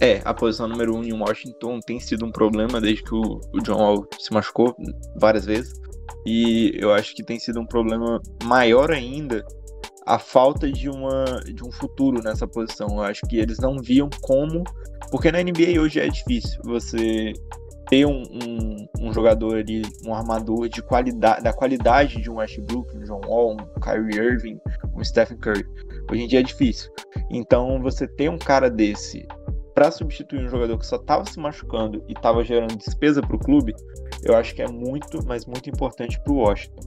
É, 0.00 0.22
a 0.24 0.32
posição 0.32 0.66
número 0.66 0.96
um 0.96 1.04
em 1.04 1.12
Washington 1.12 1.78
tem 1.80 2.00
sido 2.00 2.24
um 2.24 2.32
problema 2.32 2.80
desde 2.80 3.02
que 3.02 3.14
o, 3.14 3.40
o 3.52 3.60
John 3.60 3.76
Wall 3.76 4.08
se 4.18 4.32
machucou 4.32 4.74
várias 5.16 5.44
vezes. 5.44 5.78
E 6.26 6.72
eu 6.74 6.92
acho 6.92 7.14
que 7.14 7.22
tem 7.22 7.38
sido 7.38 7.60
um 7.60 7.66
problema 7.66 8.20
maior 8.44 8.90
ainda 8.90 9.44
a 10.10 10.18
falta 10.18 10.70
de, 10.70 10.90
uma, 10.90 11.24
de 11.54 11.62
um 11.62 11.70
futuro 11.70 12.20
nessa 12.20 12.46
posição. 12.46 12.88
Eu 12.88 13.02
acho 13.02 13.22
que 13.28 13.38
eles 13.38 13.58
não 13.58 13.78
viam 13.78 14.10
como. 14.22 14.64
Porque 15.08 15.30
na 15.30 15.40
NBA 15.40 15.80
hoje 15.80 16.00
é 16.00 16.08
difícil 16.08 16.60
você 16.64 17.32
ter 17.88 18.06
um, 18.06 18.22
um, 18.22 18.88
um 19.00 19.12
jogador 19.12 19.58
ali, 19.58 19.82
um 20.04 20.12
armador 20.12 20.68
de 20.68 20.82
qualidade, 20.82 21.42
da 21.42 21.52
qualidade 21.52 22.20
de 22.20 22.28
um 22.28 22.36
Westbrook, 22.36 22.96
um 22.96 23.04
John 23.04 23.20
Wall, 23.24 23.52
um 23.52 23.80
Kyrie 23.80 24.18
Irving, 24.18 24.60
um 24.96 25.04
Stephen 25.04 25.38
Curry. 25.38 25.64
Hoje 26.10 26.22
em 26.22 26.26
dia 26.26 26.40
é 26.40 26.42
difícil. 26.42 26.90
Então 27.30 27.80
você 27.80 28.08
ter 28.08 28.28
um 28.28 28.38
cara 28.38 28.68
desse 28.68 29.26
para 29.74 29.92
substituir 29.92 30.44
um 30.44 30.48
jogador 30.48 30.76
que 30.76 30.86
só 30.86 30.96
estava 30.96 31.24
se 31.24 31.38
machucando 31.38 32.04
e 32.08 32.12
estava 32.12 32.42
gerando 32.42 32.76
despesa 32.76 33.22
para 33.22 33.36
o 33.36 33.38
clube, 33.38 33.74
eu 34.24 34.36
acho 34.36 34.54
que 34.54 34.62
é 34.62 34.68
muito, 34.68 35.24
mas 35.24 35.46
muito 35.46 35.70
importante 35.70 36.20
para 36.20 36.32
o 36.32 36.36
Washington. 36.36 36.80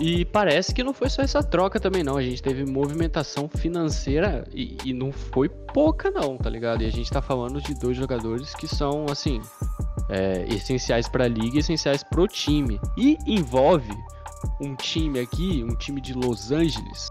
E 0.00 0.24
parece 0.24 0.74
que 0.74 0.82
não 0.82 0.94
foi 0.94 1.10
só 1.10 1.20
essa 1.20 1.42
troca 1.42 1.78
também, 1.78 2.02
não. 2.02 2.16
A 2.16 2.22
gente 2.22 2.42
teve 2.42 2.64
movimentação 2.64 3.48
financeira 3.48 4.44
e, 4.50 4.78
e 4.82 4.94
não 4.94 5.12
foi 5.12 5.48
pouca, 5.48 6.10
não, 6.10 6.38
tá 6.38 6.48
ligado? 6.48 6.82
E 6.82 6.86
a 6.86 6.90
gente 6.90 7.10
tá 7.10 7.20
falando 7.20 7.60
de 7.60 7.74
dois 7.74 7.98
jogadores 7.98 8.54
que 8.54 8.66
são, 8.66 9.04
assim, 9.10 9.42
é, 10.08 10.46
essenciais 10.48 11.06
pra 11.06 11.28
liga 11.28 11.56
e 11.56 11.58
essenciais 11.58 12.02
pro 12.02 12.26
time. 12.26 12.80
E 12.96 13.18
envolve 13.26 13.92
um 14.58 14.74
time 14.74 15.20
aqui, 15.20 15.62
um 15.62 15.76
time 15.76 16.00
de 16.00 16.14
Los 16.14 16.50
Angeles, 16.50 17.10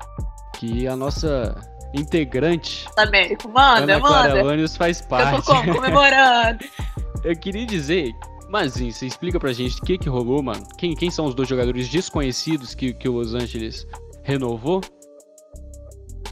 que 0.55 0.87
a 0.87 0.95
nossa 0.95 1.55
integrante. 1.93 2.87
Américo, 2.97 3.49
manda, 3.49 3.83
Ana 3.83 3.99
manda. 3.99 4.41
Clara 4.41 4.67
faz 4.69 5.01
parte. 5.01 5.35
Eu 5.35 5.41
tô 5.43 5.73
comemorando. 5.73 6.65
eu 7.23 7.35
queria 7.35 7.65
dizer, 7.65 8.13
mas 8.49 8.73
sim, 8.73 8.91
você 8.91 9.05
explica 9.05 9.39
pra 9.39 9.53
gente 9.53 9.79
o 9.79 9.85
que 9.85 9.97
que 9.97 10.09
rolou, 10.09 10.41
mano? 10.41 10.63
Quem, 10.77 10.95
quem 10.95 11.11
são 11.11 11.25
os 11.25 11.35
dois 11.35 11.47
jogadores 11.47 11.87
desconhecidos 11.87 12.73
que, 12.73 12.93
que 12.93 13.07
o 13.07 13.13
Los 13.13 13.35
Angeles 13.35 13.87
renovou? 14.23 14.81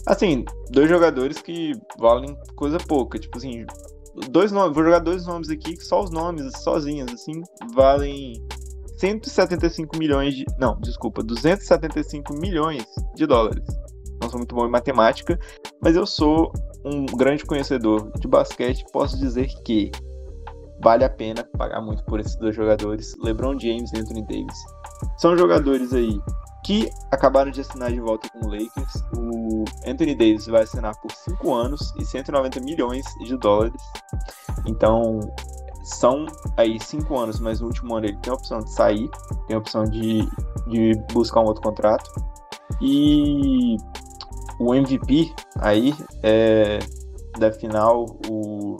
Assim, 0.06 0.44
dois 0.72 0.90
jogadores 0.90 1.42
que 1.42 1.74
valem 2.00 2.36
coisa 2.56 2.78
pouca. 2.80 3.20
Tipo 3.20 3.38
assim, 3.38 3.66
dois 4.30 4.52
nomes, 4.52 4.74
vou 4.74 4.84
jogar 4.84 5.00
dois 5.00 5.28
nomes 5.28 5.50
aqui, 5.50 5.76
que 5.76 5.84
só 5.84 6.04
os 6.04 6.10
nomes, 6.10 6.52
sozinhos, 6.64 7.14
assim, 7.14 7.42
valem 7.76 8.34
175 8.98 9.98
milhões 9.98 10.34
de. 10.36 10.46
Não, 10.58 10.80
desculpa, 10.80 11.22
275 11.22 12.34
milhões 12.40 12.86
de 13.16 13.28
dólares. 13.28 13.64
Não 14.22 14.30
sou 14.30 14.40
muito 14.40 14.56
bom 14.56 14.66
em 14.66 14.72
matemática, 14.72 15.40
mas 15.84 15.96
eu 15.96 16.08
sou 16.08 16.52
um 16.84 17.06
grande 17.06 17.46
conhecedor 17.46 18.12
de 18.20 18.28
basquete. 18.28 18.84
Posso 18.92 19.20
dizer 19.20 19.48
que 19.64 19.92
vale 20.82 21.04
a 21.04 21.10
pena 21.10 21.44
pagar 21.58 21.82
muito 21.82 22.04
por 22.04 22.20
esses 22.20 22.36
dois 22.36 22.56
jogadores, 22.56 23.16
LeBron 23.24 23.58
James 23.60 23.92
e 23.94 24.00
Anthony 24.00 24.24
Davis. 24.24 24.58
São 25.18 25.38
jogadores 25.38 25.94
aí 25.94 26.20
que 26.64 26.90
acabaram 27.12 27.50
de 27.50 27.62
assinar 27.62 27.92
de 27.92 28.00
volta 28.00 28.30
com 28.30 28.46
o 28.46 28.52
Lakers. 28.52 29.04
O 29.18 29.64
Anthony 29.86 30.14
Davis 30.16 30.48
vai 30.48 30.64
assinar 30.64 30.94
por 31.02 31.12
5 31.12 31.54
anos 31.54 31.94
e 31.98 32.06
190 32.06 32.60
milhões 32.60 33.06
de 33.24 33.38
dólares. 33.38 33.82
Então, 34.66 35.20
são 35.84 36.26
aí 36.58 36.78
5 36.80 37.18
anos, 37.18 37.40
mas 37.40 37.62
no 37.62 37.68
último 37.68 37.96
ano 37.96 38.08
ele 38.08 38.18
tem 38.18 38.32
a 38.32 38.36
opção 38.36 38.60
de 38.60 38.72
sair, 38.74 39.10
tem 39.48 39.56
a 39.56 39.60
opção 39.60 39.86
de, 39.86 40.28
de 40.68 40.94
buscar 41.14 41.40
um 41.40 41.46
outro 41.46 41.64
contrato. 41.64 42.10
E 42.82 43.78
o 44.60 44.76
MVP 44.76 45.34
aí 45.60 45.94
é, 46.22 46.80
da 47.40 47.52
final, 47.52 48.06
o 48.30 48.76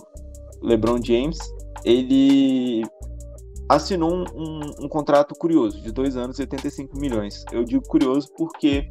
LeBron 0.62 1.02
James, 1.02 1.38
ele 1.84 2.84
assinou 3.70 4.14
um, 4.14 4.26
um, 4.34 4.60
um, 4.86 4.90
contrato 4.90 5.36
curioso 5.36 5.82
de 5.82 5.92
dois 5.92 6.16
anos 6.16 6.40
e 6.40 6.44
85 6.44 6.98
milhões. 6.98 7.44
Eu 7.52 7.64
digo 7.64 7.84
curioso 7.88 8.30
porque 8.38 8.88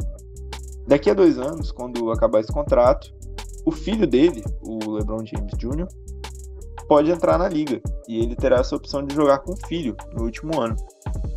daqui 0.86 1.10
a 1.10 1.14
dois 1.14 1.38
anos, 1.38 1.72
quando 1.72 2.10
acabar 2.10 2.40
esse 2.40 2.52
contrato, 2.52 3.12
o 3.64 3.72
filho 3.72 4.06
dele, 4.06 4.44
o 4.62 4.92
LeBron 4.92 5.24
James 5.24 5.52
Jr., 5.56 5.88
pode 6.86 7.10
entrar 7.10 7.36
na 7.38 7.48
liga 7.48 7.80
e 8.08 8.18
ele 8.18 8.36
terá 8.36 8.58
essa 8.58 8.76
opção 8.76 9.04
de 9.04 9.14
jogar 9.14 9.38
com 9.38 9.52
o 9.52 9.66
filho 9.66 9.96
no 10.14 10.24
último 10.24 10.60
ano. 10.60 10.76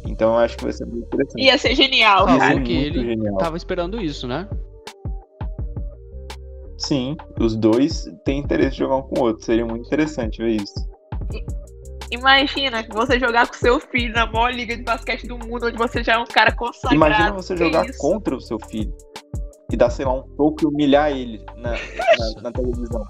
Então 0.06 0.34
eu 0.34 0.38
acho 0.40 0.58
que 0.58 0.64
vai 0.64 0.74
ser 0.74 0.86
muito 0.86 1.06
interessante. 1.06 1.42
Ia 1.42 1.58
ser 1.58 1.76
genial. 1.76 2.26
Falou 2.26 2.40
cara. 2.40 2.62
que 2.62 2.72
ele 2.72 3.04
genial. 3.04 3.38
tava 3.38 3.58
esperando 3.58 4.00
isso, 4.00 4.28
né? 4.28 4.48
Sim, 6.78 7.18
os 7.40 7.56
dois 7.56 8.10
têm 8.24 8.40
interesse 8.40 8.72
de 8.72 8.78
jogar 8.80 8.98
um 8.98 9.02
com 9.02 9.20
o 9.20 9.24
outro. 9.24 9.44
Seria 9.44 9.66
muito 9.66 9.86
interessante 9.86 10.42
ver 10.42 10.62
isso. 10.62 10.88
Imagina 12.12 12.86
você 12.90 13.20
jogar 13.20 13.48
com 13.48 13.54
seu 13.54 13.80
filho 13.80 14.14
na 14.14 14.26
maior 14.26 14.52
liga 14.52 14.76
de 14.76 14.84
basquete 14.84 15.28
do 15.28 15.38
mundo, 15.38 15.68
onde 15.68 15.78
você 15.78 16.04
já 16.04 16.14
é 16.14 16.18
um 16.18 16.26
cara 16.26 16.52
consagrado. 16.56 16.96
Imagina 16.96 17.32
você 17.34 17.56
jogar 17.56 17.86
isso? 17.86 18.00
contra 18.00 18.36
o 18.36 18.42
seu 18.42 18.58
filho 18.68 18.92
e 19.72 19.78
dar, 19.78 19.90
sei 19.92 20.06
lá, 20.06 20.14
um 20.14 20.24
toque 20.36 20.64
e 20.64 20.68
humilhar 20.68 21.12
ele 21.12 21.44
na, 21.56 21.72
na, 21.72 22.42
na 22.42 22.52
televisão. 22.52 23.04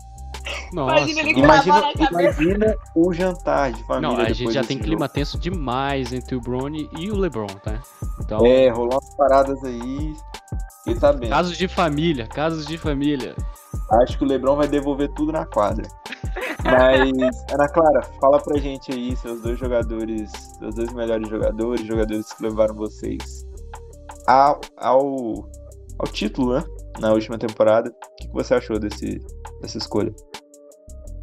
Nossa. 0.74 0.98
Imagina, 0.98 1.22
ele 1.22 1.40
imagina, 1.40 1.94
imagina 2.12 2.76
o 2.96 3.14
jantar 3.14 3.72
de 3.72 3.84
família. 3.84 4.18
Não, 4.18 4.18
a 4.18 4.32
gente 4.32 4.52
já 4.52 4.64
tem 4.64 4.78
jogo. 4.78 4.88
clima 4.88 5.08
tenso 5.08 5.40
demais 5.40 6.12
entre 6.12 6.36
o 6.36 6.42
Brony 6.42 6.90
e 6.98 7.10
o 7.10 7.16
LeBron, 7.16 7.48
tá? 7.48 7.82
Então... 8.22 8.46
É, 8.46 8.70
rolou 8.70 8.94
umas 8.94 9.16
paradas 9.16 9.64
aí. 9.64 10.14
E 10.90 11.00
tá 11.00 11.14
bem. 11.14 11.30
Casos 11.30 11.58
de 11.58 11.68
família, 11.68 12.28
casos 12.28 12.66
de 12.66 12.78
família. 12.78 13.36
Acho 14.02 14.18
que 14.18 14.24
o 14.24 14.28
LeBron 14.28 14.56
vai 14.56 14.68
devolver 14.68 15.10
tudo 15.14 15.32
na 15.32 15.46
quadra. 15.46 15.88
Mas, 16.64 17.12
Ana 17.54 17.68
Clara, 17.70 18.02
fala 18.20 18.40
pra 18.40 18.60
gente 18.60 18.92
aí, 18.92 19.16
seus 19.16 19.42
dois 19.42 19.58
jogadores, 19.60 20.32
seus 20.60 20.76
dois 20.76 20.94
melhores 20.94 21.28
jogadores, 21.28 21.86
jogadores 21.86 22.34
que 22.34 22.44
levaram 22.44 22.76
vocês 22.76 23.46
ao, 24.28 24.60
ao, 24.78 25.50
ao 26.00 26.08
título, 26.12 26.56
né? 26.56 26.64
Na 27.00 27.14
última 27.14 27.38
temporada. 27.38 27.90
O 27.90 28.16
que 28.16 28.30
você 28.32 28.56
achou 28.56 28.80
desse, 28.80 29.20
dessa 29.62 29.78
escolha? 29.78 30.14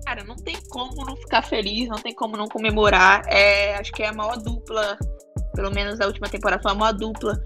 Cara, 0.05 0.25
não 0.25 0.37
tem 0.37 0.57
como 0.71 1.05
não 1.05 1.17
ficar 1.17 1.43
feliz, 1.43 1.89
não 1.89 1.99
tem 1.99 2.15
como 2.15 2.37
não 2.37 2.47
comemorar. 2.47 3.23
É, 3.27 3.75
acho 3.77 3.93
que 3.93 4.03
é 4.03 4.09
a 4.09 4.13
maior 4.13 4.37
dupla, 4.37 4.97
pelo 5.55 5.71
menos 5.73 6.01
a 6.01 6.07
última 6.07 6.29
temporada 6.29 6.63
foi 6.63 6.73
a 6.73 6.75
maior 6.75 6.93
dupla. 6.93 7.37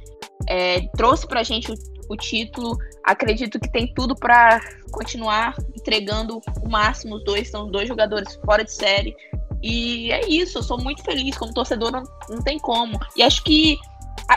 É, 0.49 0.81
trouxe 0.97 1.27
pra 1.27 1.43
gente 1.43 1.71
o, 1.71 1.75
o 2.11 2.17
título. 2.17 2.77
Acredito 3.05 3.59
que 3.59 3.71
tem 3.71 3.93
tudo 3.95 4.15
para 4.15 4.61
continuar 4.91 5.55
entregando 5.75 6.41
o 6.63 6.69
máximo. 6.69 7.17
Os 7.17 7.25
dois 7.25 7.49
são 7.49 7.71
dois 7.71 7.89
jogadores 7.89 8.39
fora 8.45 8.65
de 8.65 8.73
série. 8.73 9.17
E 9.63 10.11
é 10.11 10.27
isso, 10.29 10.59
eu 10.59 10.63
sou 10.63 10.79
muito 10.79 11.03
feliz. 11.05 11.39
Como 11.39 11.55
torcedor, 11.55 11.93
não, 11.93 12.03
não 12.29 12.43
tem 12.43 12.59
como. 12.59 12.99
E 13.17 13.23
acho 13.23 13.43
que, 13.45 13.79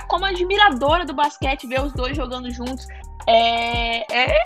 como 0.07 0.25
admiradora 0.25 1.05
do 1.05 1.13
basquete, 1.13 1.67
ver 1.67 1.81
os 1.81 1.93
dois 1.93 2.15
jogando 2.15 2.51
juntos 2.51 2.85
é, 3.27 4.01
é, 4.13 4.43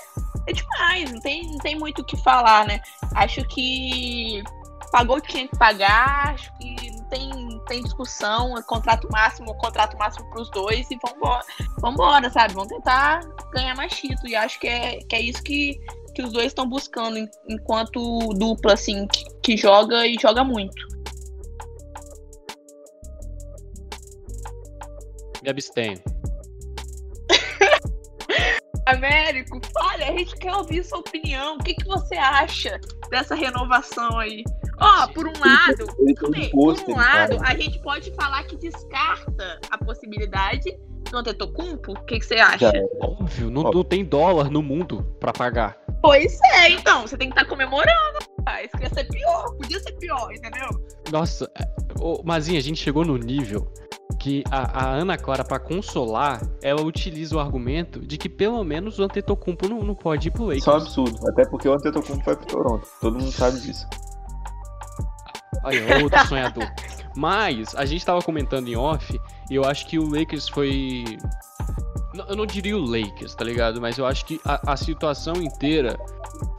é 0.48 0.54
demais. 0.54 1.12
Não 1.12 1.20
tem, 1.20 1.44
não 1.44 1.58
tem 1.58 1.78
muito 1.78 2.02
o 2.02 2.06
que 2.06 2.16
falar, 2.18 2.66
né? 2.66 2.80
Acho 3.14 3.44
que 3.48 4.42
pagou 4.92 5.18
o 5.18 5.22
que 5.22 5.30
tinha 5.30 5.48
que 5.48 5.58
pagar. 5.58 6.34
Acho 6.34 6.52
que 6.58 6.92
não 6.92 7.04
tem, 7.06 7.62
tem 7.68 7.84
discussão. 7.84 8.58
É 8.58 8.62
contrato 8.64 9.08
máximo, 9.12 9.56
contrato 9.56 9.98
máximo 9.98 10.30
para 10.30 10.42
os 10.42 10.50
dois. 10.52 10.90
E 10.92 10.98
vambora, 11.06 11.44
vambora, 11.80 12.30
sabe? 12.30 12.54
Vamos 12.54 12.70
tentar 12.70 13.22
ganhar 13.54 13.76
mais 13.76 13.94
título. 13.94 14.28
E 14.28 14.36
acho 14.36 14.60
que 14.60 14.68
é, 14.68 15.00
que 15.00 15.16
é 15.16 15.22
isso 15.22 15.44
que, 15.44 15.80
que 16.14 16.22
os 16.22 16.32
dois 16.32 16.48
estão 16.48 16.68
buscando 16.68 17.18
enquanto 17.48 18.34
dupla, 18.36 18.74
assim, 18.74 19.08
que, 19.08 19.26
que 19.42 19.58
joga 19.58 20.06
e 20.06 20.16
joga 20.20 20.44
muito. 20.44 20.98
Me 25.44 25.52
abstenho. 25.52 26.02
Américo, 28.86 29.60
fale, 29.74 30.04
a 30.04 30.12
gente 30.18 30.36
quer 30.38 30.54
ouvir 30.54 30.84
sua 30.84 31.00
opinião. 31.00 31.56
O 31.56 31.60
que, 31.60 31.74
que 31.74 31.86
você 31.86 32.16
acha 32.16 32.80
dessa 33.10 33.36
renovação 33.36 34.20
aí? 34.20 34.44
Ó, 34.80 35.06
oh, 35.06 35.14
por 35.14 35.28
um 35.28 35.34
lado, 35.40 35.86
por 36.52 36.90
um 36.90 36.96
lado, 36.96 37.38
a 37.44 37.56
gente 37.56 37.80
pode 37.82 38.14
falar 38.14 38.44
que 38.44 38.56
descarta 38.58 39.60
a 39.72 39.78
possibilidade 39.78 40.78
do 41.10 41.18
Antetokounmpo. 41.18 41.94
O 41.94 42.06
que, 42.06 42.20
que 42.20 42.26
você 42.26 42.36
acha? 42.36 42.68
É 42.68 42.86
óbvio, 43.02 43.50
não, 43.50 43.64
não, 43.64 43.84
tem 43.84 44.06
dólar 44.06 44.52
no 44.52 44.62
mundo 44.62 45.04
pra 45.20 45.34
pagar. 45.34 45.78
Pois 46.02 46.38
é, 46.54 46.70
então, 46.70 47.08
você 47.08 47.18
tem 47.18 47.30
que 47.30 47.34
estar 47.34 47.46
tá 47.46 47.50
comemorando, 47.50 48.20
rapaz. 48.38 48.70
Que 48.72 48.84
ia 48.84 48.94
ser 48.94 49.06
pior, 49.06 49.56
podia 49.56 49.80
ser 49.80 49.94
pior, 49.94 50.32
entendeu? 50.32 50.70
Nossa, 51.12 51.50
ô, 52.00 52.22
Mazinha, 52.24 52.60
a 52.60 52.64
gente 52.64 52.80
chegou 52.80 53.04
no 53.04 53.18
nível 53.18 53.68
que 54.20 54.44
a, 54.50 54.86
a 54.86 54.90
Ana 54.94 55.18
Clara, 55.18 55.44
para 55.44 55.60
consolar, 55.60 56.42
ela 56.62 56.82
utiliza 56.82 57.36
o 57.36 57.40
argumento 57.40 58.00
de 58.00 58.18
que 58.18 58.30
pelo 58.30 58.64
menos 58.64 59.00
o 59.00 59.04
Antetokounmpo 59.04 59.68
não, 59.68 59.80
não 59.80 59.96
pode 59.96 60.28
ir 60.28 60.32
pro 60.32 60.44
Lakers. 60.44 60.62
Isso 60.62 60.70
é 60.70 60.74
um 60.74 60.78
absurdo, 60.78 61.30
até 61.30 61.46
porque 61.50 61.68
o 61.68 61.74
Antetokounmpo 61.74 62.24
vai 62.24 62.36
pro 62.36 62.46
Toronto. 62.46 62.88
Todo 63.02 63.20
mundo 63.20 63.32
sabe 63.32 63.60
disso. 63.60 63.88
Olha, 65.64 66.04
outro 66.04 66.28
sonhador. 66.28 66.70
Mas 67.16 67.76
a 67.76 67.86
gente 67.86 68.06
tava 68.06 68.22
comentando 68.22 68.68
em 68.68 68.76
off 68.76 69.20
e 69.50 69.56
eu 69.56 69.66
acho 69.66 69.88
que 69.88 69.98
o 69.98 70.08
Lakers 70.08 70.48
foi. 70.48 71.04
Eu 72.28 72.36
não 72.36 72.46
diria 72.46 72.78
o 72.78 72.82
Lakers, 72.82 73.36
tá 73.36 73.44
ligado? 73.44 73.82
Mas 73.82 73.98
eu 73.98 74.06
acho 74.06 74.26
que 74.26 74.40
a, 74.46 74.74
a 74.74 74.78
situação 74.78 75.36
inteira 75.36 75.98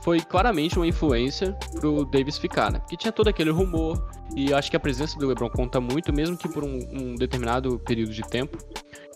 foi 0.03 0.21
claramente 0.21 0.77
uma 0.79 0.87
influência 0.87 1.53
pro 1.81 2.05
Davis 2.05 2.39
ficar, 2.39 2.71
né? 2.71 2.79
Porque 2.79 2.97
tinha 2.97 3.13
todo 3.13 3.29
aquele 3.29 3.51
rumor 3.51 4.09
e 4.35 4.51
eu 4.51 4.57
acho 4.57 4.71
que 4.71 4.77
a 4.77 4.81
presença 4.81 5.19
do 5.19 5.27
LeBron 5.27 5.51
conta 5.51 5.81
muito, 5.81 6.13
mesmo 6.13 6.37
que 6.37 6.49
por 6.49 6.65
um, 6.65 6.79
um 6.93 7.15
determinado 7.15 7.79
período 7.81 8.13
de 8.13 8.23
tempo. 8.23 8.59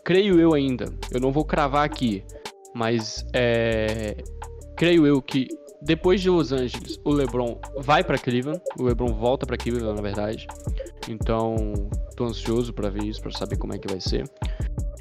Creio 0.05 0.41
eu 0.41 0.53
ainda, 0.53 0.93
eu 1.13 1.21
não 1.21 1.31
vou 1.31 1.45
cravar 1.45 1.85
aqui, 1.85 2.25
mas 2.75 3.25
é, 3.33 4.17
creio 4.77 5.07
eu 5.07 5.23
que 5.23 5.47
depois 5.83 6.21
de 6.21 6.31
Los 6.31 6.53
Angeles, 6.53 6.99
o 7.05 7.11
LeBron 7.11 7.61
vai 7.79 8.05
para 8.05 8.17
Cleveland, 8.17 8.61
o 8.79 8.85
LeBron 8.85 9.13
volta 9.15 9.45
para 9.45 9.57
Cleveland, 9.57 9.97
na 9.97 10.03
verdade. 10.03 10.47
Então, 11.09 11.57
tô 12.17 12.25
ansioso 12.25 12.73
para 12.73 12.89
ver 12.89 13.05
isso, 13.05 13.21
para 13.21 13.33
saber 13.33 13.57
como 13.57 13.75
é 13.75 13.79
que 13.79 13.89
vai 13.89 14.01
ser. 14.01 14.25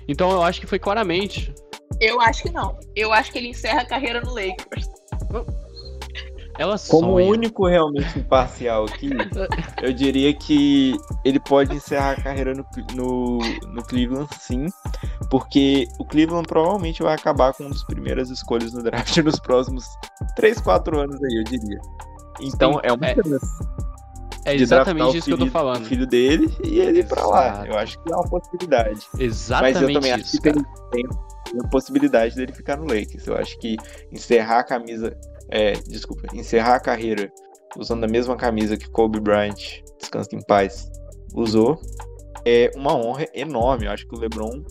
Então, 0.08 0.32
eu 0.32 0.42
acho 0.42 0.60
que 0.60 0.68
foi 0.68 0.80
claramente. 0.80 1.54
Eu 2.00 2.20
acho 2.20 2.44
que 2.44 2.50
não. 2.50 2.80
Eu 2.96 3.14
acho 3.14 3.32
que 3.32 3.38
ele 3.38 3.50
encerra 3.50 3.82
a 3.82 3.86
carreira 3.86 4.22
no 4.22 4.34
Lakers. 4.34 4.90
Ela 6.62 6.78
Como 6.88 7.14
sonha. 7.14 7.26
único 7.26 7.66
realmente 7.66 8.20
imparcial 8.20 8.86
aqui, 8.86 9.10
eu 9.82 9.92
diria 9.92 10.32
que 10.32 10.96
ele 11.26 11.40
pode 11.40 11.76
encerrar 11.76 12.12
a 12.12 12.22
carreira 12.22 12.54
no, 12.54 12.64
no, 12.94 13.40
no, 13.74 13.84
Cleveland, 13.84 14.30
sim, 14.40 14.68
porque 15.32 15.88
o 15.98 16.06
Cleveland 16.06 16.48
provavelmente 16.48 17.02
vai 17.02 17.16
acabar 17.16 17.52
com 17.52 17.64
uma 17.64 17.72
das 17.72 17.84
primeiras 17.84 18.30
escolhas 18.30 18.74
no 18.74 18.84
draft 18.84 19.18
nos 19.18 19.40
próximos 19.40 19.86
3, 20.36 20.62
4 20.62 21.00
anos 21.00 21.16
aí, 21.24 21.36
eu 21.40 21.44
diria. 21.46 21.82
Então 22.40 22.74
sim, 22.74 22.80
é 22.84 22.94
uma 22.94 23.08
é, 23.08 23.16
é 24.46 24.56
exatamente 24.56 25.18
isso 25.18 25.26
filho, 25.26 25.38
que 25.38 25.44
eu 25.44 25.48
tô 25.48 25.52
falando. 25.52 25.82
O 25.82 25.86
filho 25.88 26.06
dele 26.06 26.56
e 26.64 26.80
ele 26.80 27.00
ir 27.00 27.08
pra 27.08 27.26
lá. 27.26 27.66
Eu 27.66 27.76
acho 27.76 28.00
que 28.04 28.14
é 28.14 28.16
uma 28.16 28.30
possibilidade. 28.30 29.08
Exatamente 29.18 29.74
Mas 29.74 29.82
eu 29.82 29.94
também 29.94 30.12
isso, 30.12 30.22
acho 30.22 30.32
que 30.32 30.42
tem, 30.42 30.54
tem 30.92 31.06
a 31.60 31.68
possibilidade 31.70 32.36
dele 32.36 32.54
ficar 32.54 32.78
no 32.78 32.84
Lakers. 32.84 33.26
Eu 33.26 33.36
acho 33.36 33.58
que 33.58 33.78
encerrar 34.12 34.60
a 34.60 34.64
camisa 34.64 35.18
é, 35.52 35.74
desculpa, 35.74 36.28
encerrar 36.34 36.76
a 36.76 36.80
carreira 36.80 37.32
usando 37.78 38.04
a 38.04 38.08
mesma 38.08 38.36
camisa 38.36 38.78
que 38.78 38.90
Kobe 38.90 39.20
Bryant, 39.20 39.82
descansa 40.00 40.36
em 40.36 40.42
paz, 40.42 40.90
usou, 41.34 41.80
é 42.46 42.72
uma 42.76 42.96
honra 42.96 43.28
enorme. 43.34 43.86
Eu 43.86 43.92
acho 43.92 44.08
que 44.08 44.16
o 44.16 44.20
LeBron 44.20 44.64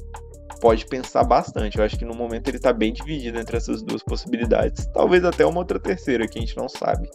pode 0.61 0.87
pensar 0.87 1.25
bastante. 1.25 1.79
Eu 1.79 1.85
acho 1.85 1.99
que 1.99 2.05
no 2.05 2.15
momento 2.15 2.49
ele 2.49 2.59
tá 2.59 2.73
bem 2.73 2.93
dividido 2.93 3.39
entre 3.39 3.57
essas 3.57 3.83
duas 3.83 4.03
possibilidades. 4.03 4.87
Talvez 4.93 5.25
até 5.25 5.47
uma 5.47 5.59
outra 5.59 5.79
terceira, 5.79 6.27
que 6.27 6.39
a 6.39 6.41
gente 6.41 6.57
não 6.57 6.69
sabe 6.69 7.09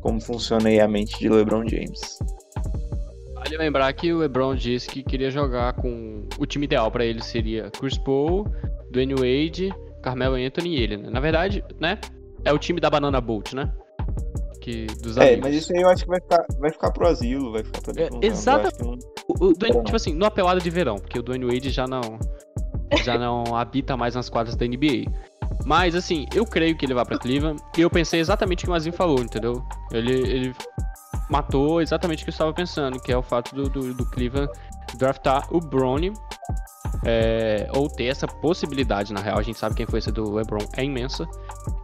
como 0.00 0.20
funciona 0.20 0.68
aí 0.68 0.80
a 0.80 0.88
mente 0.88 1.18
de 1.18 1.28
LeBron 1.28 1.66
James. 1.68 2.18
Vale 3.34 3.56
lembrar 3.56 3.92
que 3.92 4.12
o 4.12 4.18
LeBron 4.18 4.54
disse 4.54 4.88
que 4.88 5.02
queria 5.02 5.30
jogar 5.30 5.72
com. 5.74 6.28
O 6.38 6.46
time 6.46 6.66
ideal 6.66 6.90
para 6.90 7.04
ele 7.04 7.22
seria 7.22 7.70
Chris 7.70 7.98
Paul, 7.98 8.46
Dwayne 8.90 9.14
Wade, 9.14 9.74
Carmelo 10.00 10.36
Anthony 10.36 10.76
e 10.76 10.82
ele, 10.82 10.96
né? 10.96 11.10
Na 11.10 11.18
verdade, 11.18 11.64
né? 11.80 11.98
É 12.44 12.52
o 12.52 12.58
time 12.58 12.80
da 12.80 12.90
Banana 12.90 13.20
Boat, 13.20 13.54
né? 13.54 13.72
Que, 14.60 14.86
dos 15.02 15.16
É, 15.16 15.22
amigos. 15.34 15.40
mas 15.42 15.54
isso 15.56 15.72
aí 15.74 15.82
eu 15.82 15.88
acho 15.88 16.04
que 16.04 16.08
vai 16.10 16.20
ficar, 16.20 16.46
vai 16.60 16.70
ficar 16.70 16.90
pro 16.92 17.08
asilo, 17.08 17.50
vai 17.52 17.64
ficar 17.64 17.80
pra 17.80 17.92
É, 17.92 17.96
defusão. 18.04 18.20
Eu 18.22 18.28
exata- 18.30 18.68
acho 18.68 18.76
que 18.76 18.84
não- 18.84 18.98
O, 19.40 19.52
tipo 19.84 19.96
assim, 19.96 20.14
no 20.14 20.24
apelado 20.24 20.60
de 20.60 20.70
verão, 20.70 20.96
porque 20.96 21.18
o 21.18 21.22
Dwayne 21.22 21.44
Wade 21.46 21.70
já 21.70 21.86
não 21.86 22.00
já 23.02 23.18
não 23.18 23.42
habita 23.56 23.96
mais 23.96 24.14
nas 24.14 24.28
quadras 24.28 24.54
da 24.54 24.64
NBA. 24.66 25.10
Mas 25.64 25.94
assim, 25.94 26.26
eu 26.34 26.44
creio 26.44 26.76
que 26.76 26.84
ele 26.86 26.94
vai 26.94 27.04
pra 27.04 27.18
Cleveland 27.18 27.60
e 27.76 27.80
eu 27.80 27.90
pensei 27.90 28.20
exatamente 28.20 28.60
o 28.60 28.66
que 28.66 28.70
o 28.70 28.72
Mazinho 28.72 28.94
falou, 28.94 29.18
entendeu? 29.20 29.62
Ele, 29.92 30.12
ele 30.12 30.54
matou 31.30 31.80
exatamente 31.80 32.22
o 32.22 32.24
que 32.24 32.30
eu 32.30 32.32
estava 32.32 32.52
pensando, 32.52 33.00
que 33.00 33.10
é 33.12 33.16
o 33.16 33.22
fato 33.22 33.54
do, 33.54 33.68
do, 33.68 33.94
do 33.94 34.10
Cleveland 34.10 34.50
draftar 34.96 35.46
o 35.54 35.58
Bronny 35.60 36.12
é, 37.04 37.68
ou 37.74 37.88
ter 37.88 38.04
essa 38.04 38.26
possibilidade, 38.26 39.12
na 39.12 39.20
real, 39.20 39.38
a 39.38 39.42
gente 39.42 39.58
sabe 39.58 39.74
quem 39.74 39.86
foi 39.86 39.98
esse 39.98 40.12
do 40.12 40.32
LeBron, 40.32 40.66
é 40.76 40.84
imensa. 40.84 41.26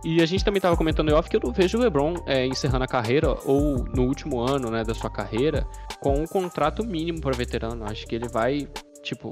E 0.05 0.23
a 0.23 0.27
gente 0.27 0.45
também 0.45 0.61
tava 0.61 0.77
comentando 0.77 1.11
em 1.11 1.13
off 1.13 1.29
que 1.29 1.37
eu 1.37 1.41
não 1.43 1.53
vejo 1.53 1.79
o 1.79 1.81
LeBron 1.81 2.15
é, 2.27 2.47
encerrando 2.47 2.85
a 2.85 2.89
carreira 2.89 3.37
ou 3.45 3.85
no 3.85 4.05
último 4.05 4.41
ano, 4.41 4.71
né, 4.71 4.85
da 4.85 4.95
sua 4.95 5.11
carreira 5.11 5.67
com 6.01 6.15
um 6.15 6.27
contrato 6.27 6.85
mínimo 6.85 7.21
para 7.21 7.37
veterano. 7.37 7.85
Acho 7.85 8.07
que 8.07 8.15
ele 8.15 8.29
vai, 8.29 8.69
tipo, 9.03 9.31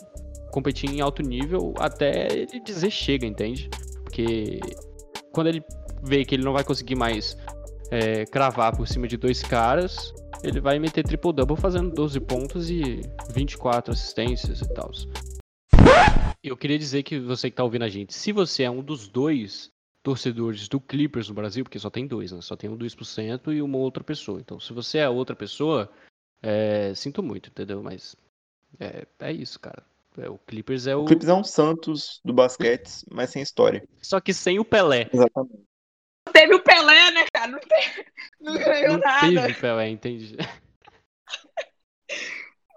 competir 0.51 0.91
em 0.91 1.01
alto 1.01 1.23
nível 1.23 1.75
até 1.79 2.33
ele 2.33 2.61
dizer 2.61 2.91
chega, 2.91 3.27
entende? 3.27 3.69
Porque 4.03 4.61
quando 5.33 5.49
ele 5.49 5.63
vê 6.03 6.25
que 6.25 6.35
ele 6.35 6.45
não 6.45 6.53
vai 6.53 6.65
conseguir 6.65 6.95
mais 6.95 7.37
é, 7.91 8.25
cravar 8.27 8.77
por 8.77 8.89
cima 8.89 9.07
de 9.07 9.17
dois 9.17 9.43
caras, 9.43 10.13
ele 10.43 10.61
vai 10.61 10.79
meter 10.79 11.05
triple-double 11.05 11.57
fazendo 11.57 11.91
12 11.91 12.21
pontos 12.21 12.71
e 12.71 13.01
24 13.33 13.93
assistências 13.93 14.61
e 14.61 14.75
tal. 14.75 14.91
Eu 16.43 16.57
queria 16.57 16.79
dizer 16.79 17.03
que 17.03 17.19
você 17.19 17.51
que 17.51 17.57
tá 17.57 17.65
ouvindo 17.65 17.85
a 17.85 17.89
gente, 17.89 18.15
se 18.15 18.33
você 18.33 18.63
é 18.65 18.71
um 18.71 18.83
dos 18.83 19.09
dois 19.09 19.71
torcedores 20.03 20.69
do 20.69 20.81
Clippers 20.81 21.29
no 21.29 21.35
Brasil, 21.35 21.65
porque 21.65 21.79
só 21.79 21.91
tem 21.91 22.07
dois, 22.07 22.31
né? 22.31 22.41
Só 22.41 22.55
tem 22.57 22.71
um 22.71 22.77
2% 22.77 23.53
e 23.53 23.61
uma 23.61 23.79
outra 23.79 24.05
pessoa. 24.05 24.41
Então, 24.41 24.61
se 24.61 24.73
você 24.73 24.99
é 24.99 25.09
outra 25.09 25.35
pessoa, 25.35 25.91
é, 26.41 26.95
sinto 26.95 27.23
muito, 27.23 27.49
entendeu? 27.51 27.83
Mas 27.83 28.15
é, 28.79 29.07
é 29.19 29.33
isso, 29.33 29.59
cara. 29.59 29.85
É, 30.19 30.29
o 30.31 30.39
Clippers 30.39 30.87
é 30.87 30.95
o. 30.95 31.03
O 31.03 31.05
Clippers 31.07 31.29
é 31.29 31.35
um 31.35 31.43
Santos 31.43 32.21
do 32.25 32.33
basquete, 32.33 33.05
mas 33.11 33.31
sem 33.31 33.43
história. 33.43 33.87
Só 34.01 34.21
que 34.21 34.33
sem 34.33 34.59
o 34.61 34.65
Pelé. 34.65 35.11
Exatamente. 35.13 35.67
Teve 36.33 36.55
o 36.55 36.63
Pelé, 36.63 37.11
né, 37.11 37.27
cara? 37.33 37.51
Não, 37.51 37.59
teve- 37.61 38.07
não 38.41 38.55
ganhou 38.55 38.93
Não 38.93 38.99
nada. 39.01 39.43
teve 39.43 39.55
Pelé, 39.61 39.89
entendi. 39.89 40.37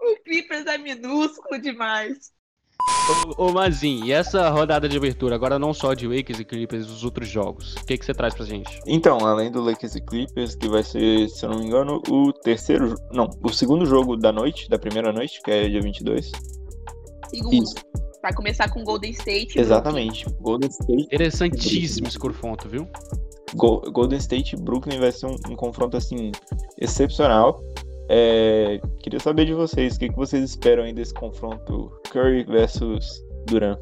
O 0.02 0.16
Clippers 0.24 0.66
é 0.66 0.78
minúsculo 0.78 1.60
demais. 1.62 2.34
Ô, 3.38 3.48
ô 3.48 3.52
Mazin, 3.52 4.04
e 4.06 4.12
essa 4.12 4.50
rodada 4.50 4.88
de 4.88 4.96
abertura, 4.96 5.34
agora 5.36 5.58
não 5.58 5.74
só 5.74 5.94
de 5.96 6.08
Lakers 6.08 6.40
e 6.40 6.46
Clippers, 6.46 6.88
os 6.90 7.04
outros 7.04 7.28
jogos, 7.28 7.74
o 7.76 7.86
que, 7.86 7.98
que 7.98 8.06
você 8.06 8.14
traz 8.14 8.36
pra 8.36 8.46
gente? 8.46 8.80
Então, 8.86 9.18
além 9.26 9.52
do 9.52 9.62
Lakers 9.62 9.96
e 9.96 10.02
Clippers, 10.02 10.56
que 10.56 10.68
vai 10.70 10.84
ser, 10.84 11.28
se 11.30 11.44
eu 11.46 11.50
não 11.50 11.60
me 11.60 11.66
engano, 11.66 12.02
o 12.08 12.32
terceiro. 12.32 12.94
Não, 13.12 13.28
o 13.44 13.50
segundo 13.52 13.86
jogo 13.86 14.16
da 14.16 14.32
noite, 14.32 14.70
da 14.70 14.78
primeira 14.78 15.12
noite, 15.12 15.42
que 15.44 15.50
é 15.50 15.68
dia 15.68 15.82
22. 15.82 16.32
Segundo, 17.30 17.64
Isso, 17.64 17.74
vai 18.22 18.34
começar 18.34 18.70
com 18.70 18.84
Golden 18.84 19.12
State. 19.12 19.58
e 19.58 19.62
exatamente. 19.62 20.26
Golden 20.40 20.70
State, 20.70 21.04
Interessantíssimo 21.06 22.08
esse 22.08 22.20
confronto, 22.20 22.68
viu? 22.70 22.88
Go- 23.56 23.82
Golden 23.92 24.20
State 24.20 24.56
e 24.56 24.60
Brooklyn 24.62 25.00
vai 25.00 25.12
ser 25.12 25.26
um, 25.26 25.36
um 25.50 25.56
confronto 25.56 25.98
assim 25.98 26.32
excepcional. 26.80 27.60
É, 28.10 28.82
queria 29.02 29.20
saber 29.20 29.46
de 29.46 29.54
vocês, 29.54 29.96
o 29.96 30.00
que, 30.00 30.10
que 30.10 30.16
vocês 30.16 30.44
esperam 30.44 30.84
aí 30.84 30.94
desse 30.94 31.14
confronto 31.14 31.92
Curry 32.12 32.44
versus 32.44 33.24
Durant 33.46 33.80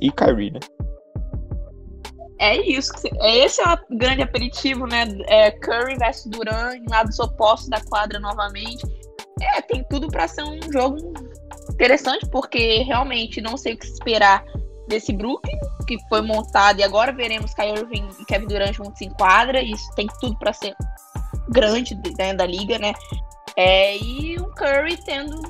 e 0.00 0.12
Kyrie, 0.12 0.50
né? 0.50 0.60
É 2.38 2.56
isso. 2.56 2.92
é 3.20 3.38
Esse 3.38 3.60
é 3.60 3.64
o 3.72 3.98
grande 3.98 4.22
aperitivo, 4.22 4.86
né? 4.86 5.06
É 5.28 5.50
Curry 5.50 5.96
versus 5.96 6.26
Duran, 6.26 6.76
em 6.76 6.86
lados 6.88 7.18
opostos 7.18 7.68
da 7.68 7.80
quadra 7.82 8.18
novamente. 8.18 8.86
É, 9.40 9.62
tem 9.62 9.84
tudo 9.88 10.08
pra 10.08 10.26
ser 10.26 10.44
um 10.44 10.60
jogo 10.72 10.96
interessante, 11.70 12.26
porque 12.30 12.82
realmente 12.82 13.40
não 13.40 13.56
sei 13.56 13.74
o 13.74 13.78
que 13.78 13.86
esperar 13.86 14.44
desse 14.88 15.12
Brooklyn, 15.12 15.58
que 15.86 15.96
foi 16.08 16.20
montado, 16.20 16.80
e 16.80 16.82
agora 16.82 17.12
veremos 17.12 17.54
Kyrie 17.54 17.78
Irving 17.78 18.08
e 18.18 18.24
Kevin 18.24 18.46
Durant 18.46 18.74
juntos 18.74 19.00
em 19.00 19.10
quadra. 19.10 19.62
Isso 19.62 19.84
tem 19.94 20.06
tudo 20.20 20.36
pra 20.38 20.52
ser 20.52 20.74
grande 21.50 21.94
dentro 21.94 22.38
da 22.38 22.46
liga, 22.46 22.78
né? 22.78 22.92
É, 23.56 23.96
e 23.98 24.36
o 24.38 24.46
Curry 24.54 24.96
tendo, 25.04 25.40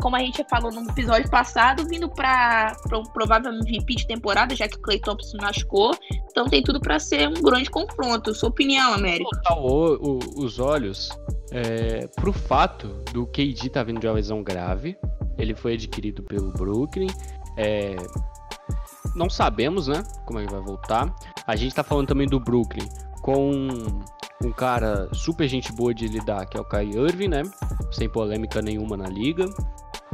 como 0.00 0.16
a 0.16 0.18
gente 0.20 0.44
falou 0.48 0.70
no 0.72 0.88
episódio 0.90 1.30
passado, 1.30 1.86
vindo 1.88 2.08
para 2.08 2.74
um 2.94 3.02
provável 3.04 3.52
MVP 3.52 3.94
de 3.96 4.06
temporada, 4.06 4.54
já 4.56 4.66
que 4.68 4.76
o 4.76 4.80
Clay 4.80 5.00
Thompson 5.00 5.36
machucou. 5.40 5.94
Então 6.30 6.46
tem 6.46 6.62
tudo 6.62 6.80
pra 6.80 6.98
ser 6.98 7.28
um 7.28 7.34
grande 7.42 7.70
confronto. 7.70 8.34
Sua 8.34 8.48
opinião, 8.48 8.92
América? 8.94 9.28
O- 9.56 9.94
o- 9.94 10.44
os 10.44 10.58
olhos 10.58 11.10
é, 11.52 12.06
pro 12.16 12.32
fato 12.32 12.88
do 13.12 13.26
KD 13.26 13.68
tá 13.70 13.82
vindo 13.82 14.00
de 14.00 14.06
uma 14.06 14.14
lesão 14.14 14.42
grave. 14.42 14.96
Ele 15.38 15.54
foi 15.54 15.74
adquirido 15.74 16.22
pelo 16.22 16.50
Brooklyn. 16.52 17.08
É, 17.56 17.94
não 19.14 19.28
sabemos, 19.28 19.86
né, 19.88 20.02
como 20.26 20.38
ele 20.40 20.48
vai 20.50 20.60
voltar. 20.60 21.14
A 21.46 21.54
gente 21.54 21.74
tá 21.74 21.82
falando 21.84 22.08
também 22.08 22.26
do 22.26 22.40
Brooklyn 22.40 22.88
com 23.20 23.68
um 24.44 24.52
cara 24.52 25.08
super 25.12 25.48
gente 25.48 25.72
boa 25.72 25.94
de 25.94 26.08
lidar, 26.08 26.46
que 26.46 26.56
é 26.56 26.60
o 26.60 26.64
Kai 26.64 26.90
Irving, 26.94 27.28
né? 27.28 27.42
Sem 27.90 28.08
polêmica 28.08 28.60
nenhuma 28.60 28.96
na 28.96 29.06
liga. 29.06 29.46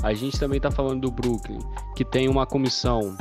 A 0.02 0.14
gente 0.14 0.38
também 0.38 0.60
tá 0.60 0.70
falando 0.70 1.02
do 1.02 1.10
Brooklyn, 1.10 1.58
que 1.96 2.04
tem 2.04 2.28
uma 2.28 2.46
comissão 2.46 3.16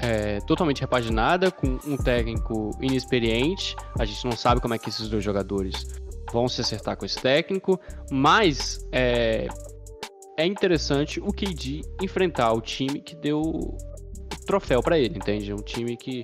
é, 0.00 0.40
totalmente 0.40 0.80
repaginada, 0.80 1.50
com 1.50 1.78
um 1.86 1.96
técnico 1.96 2.70
inexperiente. 2.80 3.76
A 3.98 4.04
gente 4.04 4.24
não 4.24 4.32
sabe 4.32 4.60
como 4.60 4.74
é 4.74 4.78
que 4.78 4.88
esses 4.88 5.08
dois 5.08 5.22
jogadores 5.22 5.86
vão 6.32 6.48
se 6.48 6.60
acertar 6.60 6.96
com 6.96 7.04
esse 7.04 7.20
técnico, 7.20 7.78
mas 8.10 8.86
é, 8.90 9.48
é 10.38 10.46
interessante 10.46 11.20
o 11.20 11.32
KD 11.32 11.82
enfrentar 12.00 12.52
o 12.52 12.60
time 12.60 13.00
que 13.00 13.14
deu 13.14 13.42
troféu 14.46 14.82
pra 14.82 14.98
ele, 14.98 15.18
entende? 15.18 15.52
Um 15.52 15.62
time 15.62 15.96
que, 15.96 16.22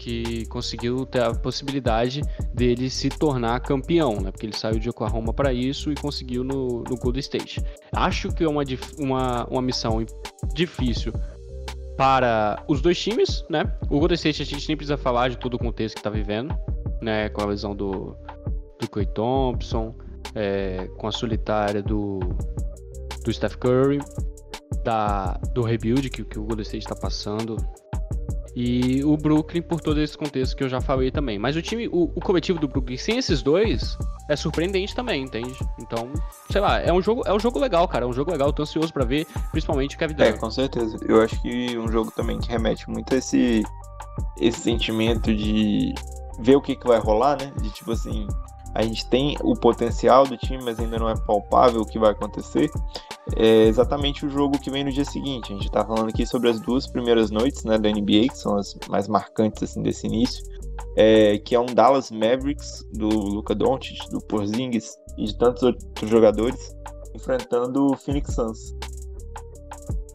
que 0.00 0.46
conseguiu 0.46 1.04
ter 1.04 1.22
a 1.22 1.34
possibilidade 1.34 2.22
dele 2.54 2.88
se 2.88 3.10
tornar 3.10 3.60
campeão, 3.60 4.18
né? 4.18 4.30
Porque 4.30 4.46
ele 4.46 4.56
saiu 4.56 4.78
de 4.78 4.88
Oklahoma 4.88 5.34
para 5.34 5.52
isso 5.52 5.92
e 5.92 5.94
conseguiu 5.94 6.42
no, 6.42 6.82
no 6.88 6.96
Golden 6.96 7.20
State. 7.20 7.62
Acho 7.92 8.32
que 8.32 8.42
é 8.42 8.48
uma, 8.48 8.62
uma, 8.98 9.44
uma 9.44 9.60
missão 9.60 10.02
difícil 10.54 11.12
para 11.98 12.64
os 12.66 12.80
dois 12.80 12.98
times, 12.98 13.44
né? 13.50 13.70
O 13.90 13.98
Golden 13.98 14.14
State 14.14 14.40
a 14.40 14.46
gente 14.46 14.66
nem 14.68 14.76
precisa 14.76 14.96
falar 14.96 15.28
de 15.28 15.36
todo 15.36 15.54
o 15.54 15.58
contexto 15.58 15.96
que 15.96 16.02
tá 16.02 16.08
vivendo, 16.08 16.58
né? 17.02 17.28
Com 17.28 17.42
a 17.42 17.44
lesão 17.44 17.76
do, 17.76 18.16
do 18.80 18.88
Clay 18.88 19.04
Thompson, 19.04 19.94
é, 20.34 20.88
com 20.96 21.08
a 21.08 21.12
solitária 21.12 21.82
do, 21.82 22.20
do 23.22 23.30
Steph 23.30 23.56
Curry, 23.56 23.98
da, 24.82 25.38
do 25.52 25.60
rebuild 25.60 26.08
que, 26.08 26.24
que 26.24 26.38
o 26.38 26.44
Golden 26.44 26.62
State 26.62 26.86
está 26.86 26.96
passando. 26.96 27.58
E 28.56 29.04
o 29.04 29.16
Brooklyn 29.16 29.62
por 29.62 29.80
todo 29.80 30.00
esse 30.00 30.18
contexto 30.18 30.56
que 30.56 30.64
eu 30.64 30.68
já 30.68 30.80
falei 30.80 31.10
também. 31.10 31.38
Mas 31.38 31.54
o 31.56 31.62
time, 31.62 31.86
o, 31.88 32.10
o 32.14 32.20
coletivo 32.20 32.58
do 32.58 32.66
Brooklyn 32.66 32.96
sem 32.96 33.16
esses 33.18 33.42
dois 33.42 33.96
é 34.28 34.34
surpreendente 34.34 34.94
também, 34.94 35.22
entende? 35.22 35.54
Então, 35.78 36.10
sei 36.50 36.60
lá, 36.60 36.80
é 36.80 36.92
um 36.92 37.00
jogo, 37.00 37.22
é 37.26 37.32
um 37.32 37.38
jogo 37.38 37.58
legal, 37.60 37.86
cara. 37.86 38.04
É 38.04 38.08
um 38.08 38.12
jogo 38.12 38.32
legal, 38.32 38.52
tô 38.52 38.62
ansioso 38.62 38.92
pra 38.92 39.04
ver, 39.04 39.26
principalmente 39.52 39.94
o 39.94 39.98
Kevin 39.98 40.14
É, 40.14 40.16
Durant. 40.16 40.38
com 40.40 40.50
certeza. 40.50 40.96
Eu 41.08 41.22
acho 41.22 41.40
que 41.42 41.78
um 41.78 41.90
jogo 41.90 42.10
também 42.10 42.38
que 42.40 42.48
remete 42.48 42.90
muito 42.90 43.14
a 43.14 43.18
esse, 43.18 43.62
esse 44.40 44.60
sentimento 44.60 45.32
de 45.34 45.94
ver 46.40 46.56
o 46.56 46.60
que, 46.60 46.74
que 46.74 46.86
vai 46.86 46.98
rolar, 46.98 47.38
né? 47.40 47.52
De 47.62 47.70
tipo 47.70 47.92
assim, 47.92 48.26
a 48.74 48.82
gente 48.82 49.08
tem 49.08 49.36
o 49.42 49.54
potencial 49.54 50.26
do 50.26 50.36
time, 50.36 50.62
mas 50.62 50.78
ainda 50.78 50.98
não 50.98 51.08
é 51.08 51.14
palpável 51.26 51.80
o 51.80 51.86
que 51.86 51.98
vai 51.98 52.12
acontecer. 52.12 52.70
É 53.36 53.64
exatamente 53.64 54.24
o 54.24 54.30
jogo 54.30 54.58
que 54.58 54.70
vem 54.70 54.84
no 54.84 54.92
dia 54.92 55.04
seguinte. 55.04 55.52
A 55.52 55.56
gente 55.56 55.70
tá 55.70 55.84
falando 55.84 56.08
aqui 56.08 56.24
sobre 56.24 56.48
as 56.48 56.60
duas 56.60 56.86
primeiras 56.86 57.30
noites 57.30 57.64
né, 57.64 57.78
da 57.78 57.90
NBA, 57.90 58.28
que 58.28 58.38
são 58.38 58.56
as 58.56 58.76
mais 58.88 59.08
marcantes 59.08 59.62
assim, 59.62 59.82
desse 59.82 60.06
início. 60.06 60.44
É, 60.96 61.38
que 61.38 61.54
é 61.54 61.60
um 61.60 61.66
Dallas 61.66 62.10
Mavericks 62.10 62.84
do 62.92 63.08
Luka 63.08 63.54
Doncic, 63.54 64.08
do 64.10 64.20
Porzingis 64.20 64.96
e 65.18 65.24
de 65.24 65.36
tantos 65.36 65.62
outros 65.62 66.10
jogadores 66.10 66.74
enfrentando 67.14 67.92
o 67.92 67.96
Phoenix 67.96 68.34
Suns. 68.34 68.74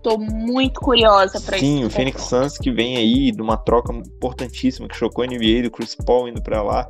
Tô 0.02 0.18
muito 0.18 0.80
curiosa 0.82 1.42
pra 1.42 1.58
Sim, 1.58 1.78
esse 1.78 1.86
o 1.86 1.90
Phoenix. 1.90 2.22
Suns 2.24 2.58
que 2.58 2.72
vem 2.72 2.98
aí 2.98 3.32
de 3.32 3.42
uma 3.42 3.58
troca 3.58 3.92
importantíssima 3.94 4.88
que 4.88 4.96
chocou 4.96 5.24
a 5.24 5.28
NBA 5.28 5.64
do 5.64 5.72
Chris 5.72 5.96
Paul 5.96 6.28
indo 6.28 6.42
pra 6.42 6.62
lá. 6.62 6.88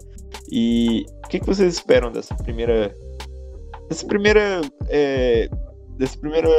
E 0.52 1.06
O 1.26 1.28
que, 1.28 1.40
que 1.40 1.46
vocês 1.46 1.74
esperam 1.74 2.12
dessa 2.12 2.36
primeira. 2.36 2.96
Dessa 3.90 4.06
primeira. 4.06 4.62
É, 4.88 5.50
dessa 5.98 6.18
primeira 6.18 6.50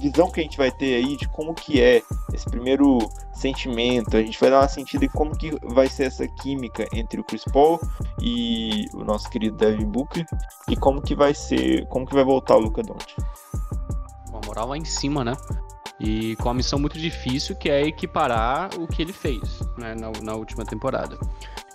visão 0.00 0.30
que 0.30 0.40
a 0.40 0.42
gente 0.42 0.56
vai 0.56 0.70
ter 0.70 0.94
aí 0.94 1.16
de 1.16 1.28
como 1.28 1.54
que 1.54 1.80
é 1.80 2.02
esse 2.32 2.44
primeiro 2.46 2.98
sentimento. 3.32 4.16
A 4.16 4.20
gente 4.20 4.38
vai 4.38 4.50
dar 4.50 4.60
uma 4.60 4.68
sentida 4.68 5.04
em 5.04 5.08
como 5.08 5.36
que 5.36 5.50
vai 5.64 5.88
ser 5.88 6.04
essa 6.04 6.26
química 6.42 6.86
entre 6.92 7.20
o 7.20 7.24
Chris 7.24 7.44
Paul 7.52 7.80
e 8.20 8.86
o 8.94 9.04
nosso 9.04 9.28
querido 9.30 9.56
Devin 9.56 9.86
Booker 9.86 10.24
e 10.68 10.76
como 10.76 11.02
que 11.02 11.14
vai 11.14 11.34
ser, 11.34 11.86
como 11.88 12.06
que 12.06 12.14
vai 12.14 12.24
voltar 12.24 12.56
o 12.56 12.60
Luca 12.60 12.82
Doncic. 12.82 13.16
Com 14.30 14.38
a 14.38 14.46
moral 14.46 14.68
lá 14.68 14.76
em 14.76 14.84
cima, 14.84 15.24
né? 15.24 15.32
E 16.00 16.34
com 16.36 16.48
uma 16.48 16.54
missão 16.54 16.78
muito 16.78 16.98
difícil 16.98 17.54
que 17.56 17.70
é 17.70 17.86
equiparar 17.86 18.70
o 18.78 18.86
que 18.86 19.02
ele 19.02 19.12
fez 19.12 19.60
né, 19.78 19.94
na, 19.94 20.10
na 20.22 20.34
última 20.34 20.64
temporada. 20.64 21.16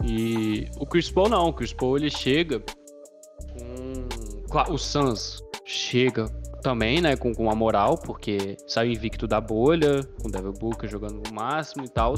E 0.03 0.67
o 0.77 0.85
Chris 0.85 1.09
Paul 1.09 1.29
não, 1.29 1.47
o 1.47 1.53
Chris 1.53 1.73
Paul 1.73 1.97
ele 1.97 2.09
chega 2.09 2.59
com. 2.59 4.73
O 4.73 4.77
Suns 4.77 5.43
chega 5.63 6.25
também, 6.61 7.01
né, 7.01 7.15
com, 7.15 7.33
com 7.33 7.49
a 7.49 7.55
moral, 7.55 7.97
porque 7.97 8.57
saiu 8.67 8.91
invicto 8.91 9.27
da 9.27 9.39
bolha, 9.39 10.03
com 10.21 10.27
o 10.27 10.31
Devil 10.31 10.53
Booker 10.53 10.89
jogando 10.89 11.21
o 11.29 11.33
máximo 11.33 11.85
e 11.85 11.89
tal. 11.89 12.15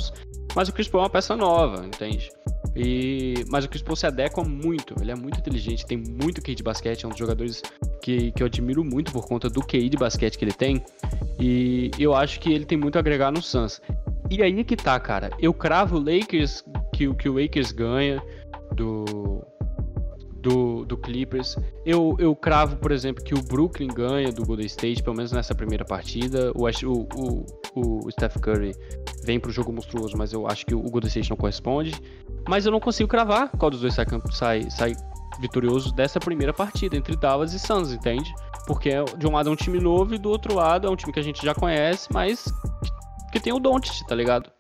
Mas 0.56 0.70
o 0.70 0.74
Chris 0.74 0.88
Paul 0.88 1.04
é 1.04 1.06
uma 1.06 1.10
peça 1.10 1.36
nova, 1.36 1.86
entende? 1.86 2.32
E, 2.76 3.46
mas 3.50 3.66
o 3.66 3.70
Chris 3.70 3.82
Paul 3.82 3.96
se 3.96 4.08
adequa 4.08 4.44
muito, 4.44 4.96
ele 5.02 5.12
é 5.12 5.16
muito 5.16 5.40
inteligente, 5.40 5.86
tem 5.86 5.98
muito 5.98 6.42
QI 6.42 6.56
de 6.56 6.64
basquete, 6.64 7.04
é 7.04 7.08
um 7.08 7.10
dos 7.10 7.20
jogadores 7.20 7.62
que, 8.02 8.32
que 8.32 8.42
eu 8.42 8.48
admiro 8.48 8.84
muito 8.84 9.12
por 9.12 9.28
conta 9.28 9.50
do 9.50 9.62
QI 9.62 9.90
de 9.90 9.98
basquete 9.98 10.38
que 10.38 10.46
ele 10.46 10.54
tem. 10.54 10.84
E 11.40 11.92
eu 12.00 12.16
acho 12.16 12.40
que 12.40 12.52
ele 12.52 12.66
tem 12.66 12.78
muito 12.78 12.96
a 12.96 13.00
agregar 13.00 13.32
no 13.32 13.42
Suns. 13.42 13.82
E 14.30 14.42
aí 14.42 14.64
que 14.64 14.78
tá, 14.78 15.00
cara. 15.00 15.30
Eu 15.40 15.54
cravo 15.54 15.98
o 15.98 16.00
Lakers, 16.00 16.64
que, 16.94 17.14
que 17.16 17.28
o 17.28 17.34
Lakers 17.34 17.72
ganha 17.72 18.24
do, 18.74 19.44
do, 20.42 20.86
do 20.86 20.98
Clippers. 20.98 21.58
Eu, 21.86 22.16
eu 22.18 22.36
cravo, 22.36 22.78
por 22.78 22.92
exemplo, 22.92 23.24
que 23.24 23.34
o 23.34 23.42
Brooklyn 23.42 23.88
ganha 23.88 24.32
do 24.32 24.46
Golden 24.46 24.66
State, 24.68 25.04
pelo 25.04 25.16
menos 25.16 25.32
nessa 25.32 25.54
primeira 25.54 25.84
partida. 25.84 26.52
O, 26.56 26.66
o, 26.66 27.08
o, 27.16 27.46
o 27.76 28.10
Steph 28.12 28.38
Curry 28.38 28.74
vem 29.24 29.40
pro 29.40 29.52
jogo 29.52 29.72
monstruoso, 29.72 30.18
mas 30.18 30.34
eu 30.34 30.48
acho 30.48 30.66
que 30.66 30.76
o 30.76 30.82
Golden 30.82 31.08
State 31.08 31.30
não 31.30 31.38
corresponde. 31.38 31.94
Mas 32.48 32.66
eu 32.66 32.72
não 32.72 32.80
consigo 32.80 33.10
cravar 33.10 33.50
qual 33.50 33.70
dos 33.70 33.82
dois 33.82 33.94
sai, 33.94 34.06
sai, 34.32 34.70
sai 34.70 34.96
vitorioso 35.40 35.94
dessa 35.94 36.20
primeira 36.20 36.54
partida 36.54 36.96
entre 36.96 37.16
Dallas 37.16 37.54
e 37.54 37.60
Suns, 37.60 37.92
entende? 37.92 38.34
Porque 38.66 38.90
é, 38.90 39.04
de 39.04 39.28
um 39.28 39.32
lado 39.32 39.50
é 39.50 39.52
um 39.52 39.56
time 39.56 39.80
novo 39.80 40.16
e 40.16 40.18
do 40.18 40.30
outro 40.30 40.56
lado 40.56 40.88
é 40.88 40.90
um 40.90 40.96
time 40.96 41.14
que 41.14 41.20
a 41.20 41.24
gente 41.24 41.44
já 41.46 41.54
conhece, 41.54 42.12
mas 42.12 42.46
que 43.32 43.40
tem 43.40 43.54
o 43.54 43.60
Doncic, 43.60 44.06
tá 44.08 44.16
ligado? 44.16 44.52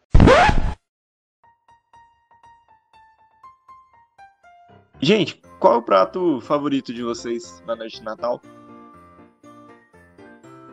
Gente, 5.01 5.41
qual 5.59 5.73
é 5.73 5.77
o 5.77 5.81
prato 5.81 6.39
favorito 6.41 6.93
de 6.93 7.03
vocês 7.03 7.61
na 7.65 7.75
noite 7.75 7.97
de 7.97 8.03
Natal? 8.03 8.39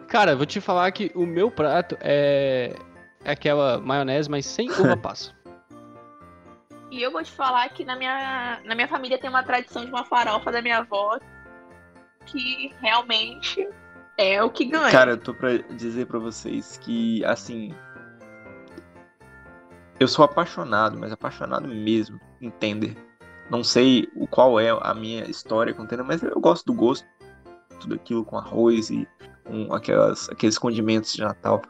Cara, 0.09 0.35
vou 0.35 0.47
te 0.47 0.61
falar 0.61 0.90
que 0.92 1.12
o 1.14 1.27
meu 1.27 1.51
prato 1.51 1.97
é, 2.01 2.75
é 3.25 3.31
aquela 3.31 3.79
maionese, 3.79 4.31
mas 4.31 4.47
sem 4.47 4.71
uva 4.71 4.97
passa. 4.99 5.33
E 6.90 7.03
eu 7.03 7.12
vou 7.12 7.23
te 7.23 7.31
falar 7.31 7.68
que 7.68 7.85
na 7.85 7.94
minha, 7.97 8.61
na 8.64 8.75
minha 8.75 8.88
família 8.88 9.18
tem 9.18 9.29
uma 9.29 9.42
tradição 9.42 9.85
de 9.85 9.90
uma 9.90 10.05
farofa 10.05 10.51
da 10.51 10.62
minha 10.62 10.79
avó 10.79 11.18
que 12.25 12.75
realmente 12.81 13.68
é 14.16 14.42
o 14.42 14.51
que 14.51 14.64
ganha. 14.64 14.90
Cara, 14.90 15.12
eu 15.12 15.18
tô 15.18 15.35
pra 15.35 15.59
dizer 15.59 16.07
pra 16.07 16.18
vocês 16.18 16.79
que, 16.79 17.25
assim. 17.25 17.75
Eu 20.01 20.09
sou 20.09 20.25
apaixonado, 20.25 20.99
mas 20.99 21.12
apaixonado 21.12 21.68
mesmo, 21.68 22.21
entender 22.40 22.97
não 23.51 23.64
sei 23.64 24.09
o 24.14 24.27
qual 24.27 24.61
é 24.61 24.68
a 24.71 24.94
minha 24.94 25.25
história 25.25 25.73
com 25.73 25.87
Tender, 25.87 26.05
mas 26.05 26.23
eu 26.23 26.38
gosto 26.40 26.66
do 26.66 26.75
gosto, 26.75 27.07
tudo 27.81 27.94
aquilo 27.94 28.25
com 28.25 28.37
arroz 28.37 28.90
e 28.90 29.09
aquelas, 29.72 30.28
aqueles 30.28 30.58
condimentos 30.58 31.12
de 31.12 31.22
Natal. 31.22 31.62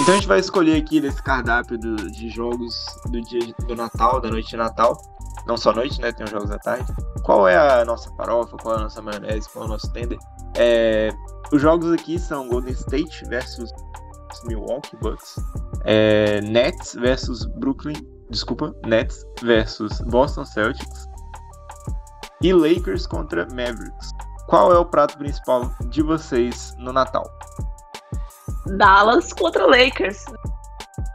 Então 0.00 0.14
a 0.14 0.16
gente 0.16 0.28
vai 0.28 0.38
escolher 0.38 0.76
aqui 0.76 1.00
nesse 1.00 1.22
cardápio 1.22 1.78
do, 1.78 1.96
de 2.10 2.28
jogos 2.28 2.74
do 3.06 3.20
dia 3.22 3.40
do 3.66 3.74
Natal, 3.74 4.20
da 4.20 4.30
noite 4.30 4.50
de 4.50 4.56
Natal. 4.56 4.96
Não 5.46 5.56
só 5.56 5.72
noite, 5.72 6.00
né? 6.00 6.12
Tem 6.12 6.24
os 6.24 6.30
jogos 6.30 6.50
da 6.50 6.58
tarde. 6.58 6.92
Qual 7.24 7.48
é 7.48 7.56
a 7.56 7.84
nossa 7.84 8.10
farofa, 8.16 8.56
qual 8.56 8.74
é 8.74 8.78
a 8.78 8.82
nossa 8.82 9.00
maionese, 9.00 9.48
qual 9.48 9.64
é 9.64 9.68
o 9.68 9.70
nosso 9.70 9.92
tender? 9.92 10.18
É, 10.56 11.10
os 11.52 11.62
jogos 11.62 11.92
aqui 11.92 12.18
são 12.18 12.48
Golden 12.48 12.72
State 12.72 13.24
versus 13.26 13.70
Milwaukee 14.44 14.96
Bucks, 14.96 15.36
é, 15.84 16.40
Nets 16.42 16.94
versus 16.94 17.46
Brooklyn 17.46 17.94
desculpa, 18.30 18.74
Nets 18.86 19.24
versus 19.42 20.00
Boston 20.02 20.44
Celtics 20.44 21.06
e 22.42 22.52
Lakers 22.52 23.06
contra 23.06 23.46
Mavericks. 23.54 24.10
Qual 24.46 24.72
é 24.72 24.78
o 24.78 24.84
prato 24.84 25.18
principal 25.18 25.70
de 25.88 26.02
vocês 26.02 26.74
no 26.78 26.92
Natal? 26.92 27.24
Dallas 28.76 29.32
contra 29.32 29.66
Lakers. 29.66 30.24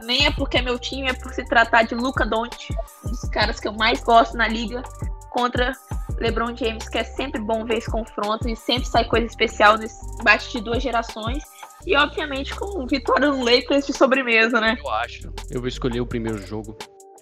Nem 0.02 0.26
é 0.26 0.32
porque 0.32 0.58
é 0.58 0.62
meu 0.62 0.78
time, 0.78 1.08
é 1.08 1.12
por 1.12 1.32
se 1.32 1.44
tratar 1.44 1.84
de 1.84 1.94
Luca 1.94 2.26
Doncic, 2.26 2.74
um 3.06 3.10
dos 3.10 3.28
caras 3.30 3.60
que 3.60 3.68
eu 3.68 3.72
mais 3.72 4.02
gosto 4.02 4.36
na 4.36 4.48
liga, 4.48 4.82
contra 5.30 5.72
LeBron 6.18 6.56
James, 6.56 6.88
que 6.88 6.98
é 6.98 7.04
sempre 7.04 7.40
bom 7.40 7.64
ver 7.64 7.78
esse 7.78 7.90
confronto 7.90 8.48
e 8.48 8.56
sempre 8.56 8.86
sai 8.86 9.04
coisa 9.04 9.26
especial 9.26 9.78
nesse 9.78 10.00
bate 10.22 10.50
de 10.50 10.60
duas 10.60 10.82
gerações. 10.82 11.42
E 11.86 11.96
obviamente 11.96 12.54
com 12.54 12.86
vitória 12.86 13.28
no 13.28 13.44
Lakers 13.44 13.86
de 13.86 13.92
sobremesa, 13.92 14.60
né? 14.60 14.76
Eu 14.78 14.90
acho. 14.90 15.32
Eu 15.50 15.60
vou 15.60 15.68
escolher 15.68 16.00
o 16.00 16.06
primeiro 16.06 16.38
jogo 16.46 16.76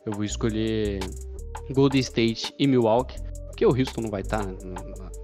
eu 0.06 0.12
vou 0.12 0.24
escolher 0.24 1.00
Golden 1.70 2.00
State 2.00 2.54
e 2.58 2.66
Milwaukee, 2.66 3.16
porque 3.60 3.66
o 3.66 3.78
Houston 3.78 4.00
não 4.00 4.10
vai 4.10 4.22
estar 4.22 4.38
tá 4.38 4.52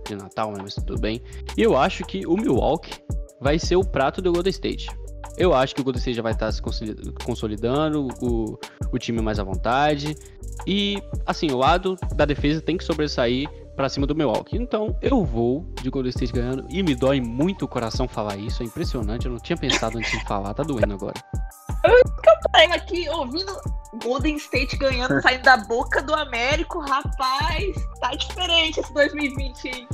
de 0.06 0.14
Natal, 0.14 0.52
né? 0.52 0.58
Mas 0.60 0.74
tudo 0.74 1.00
bem. 1.00 1.22
E 1.56 1.62
eu 1.62 1.74
acho 1.74 2.04
que 2.04 2.26
o 2.26 2.36
Milwaukee 2.36 2.92
vai 3.40 3.58
ser 3.58 3.76
o 3.76 3.84
prato 3.84 4.20
do 4.20 4.30
Golden 4.30 4.50
State. 4.50 4.90
Eu 5.38 5.54
acho 5.54 5.74
que 5.74 5.80
o 5.80 5.84
Golden 5.84 5.98
State 5.98 6.16
já 6.16 6.22
vai 6.22 6.32
estar 6.32 6.46
tá 6.46 6.52
se 6.52 6.60
consolidando, 7.24 8.08
o, 8.20 8.58
o 8.92 8.98
time 8.98 9.22
mais 9.22 9.38
à 9.38 9.44
vontade. 9.44 10.14
E, 10.66 11.02
assim, 11.24 11.50
o 11.50 11.56
lado 11.56 11.96
da 12.14 12.26
defesa 12.26 12.60
tem 12.60 12.76
que 12.76 12.84
sobressair 12.84 13.48
para 13.76 13.88
cima 13.88 14.06
do 14.06 14.14
Milwaukee. 14.14 14.56
Então, 14.56 14.96
eu 15.02 15.24
vou 15.24 15.66
de 15.82 15.90
Golden 15.90 16.10
State 16.10 16.32
ganhando. 16.32 16.66
E 16.70 16.82
me 16.82 16.94
dói 16.94 17.20
muito 17.20 17.66
o 17.66 17.68
coração 17.68 18.08
falar 18.08 18.36
isso. 18.36 18.62
É 18.62 18.66
impressionante. 18.66 19.26
Eu 19.26 19.32
não 19.32 19.38
tinha 19.38 19.56
pensado 19.56 19.98
antes 19.98 20.10
de 20.10 20.24
falar. 20.26 20.54
Tá 20.54 20.62
doendo 20.62 20.94
agora. 20.94 21.14
Eu 21.84 22.00
aqui 22.72 23.08
ouvindo 23.08 23.52
Golden 24.02 24.36
State 24.36 24.76
ganhando, 24.76 25.20
saindo 25.22 25.42
da 25.42 25.56
boca 25.56 26.02
do 26.02 26.14
Américo, 26.14 26.80
rapaz, 26.80 27.76
tá 28.00 28.10
diferente 28.10 28.80
esse 28.80 28.92
2020 28.94 29.68
aí. 29.68 29.88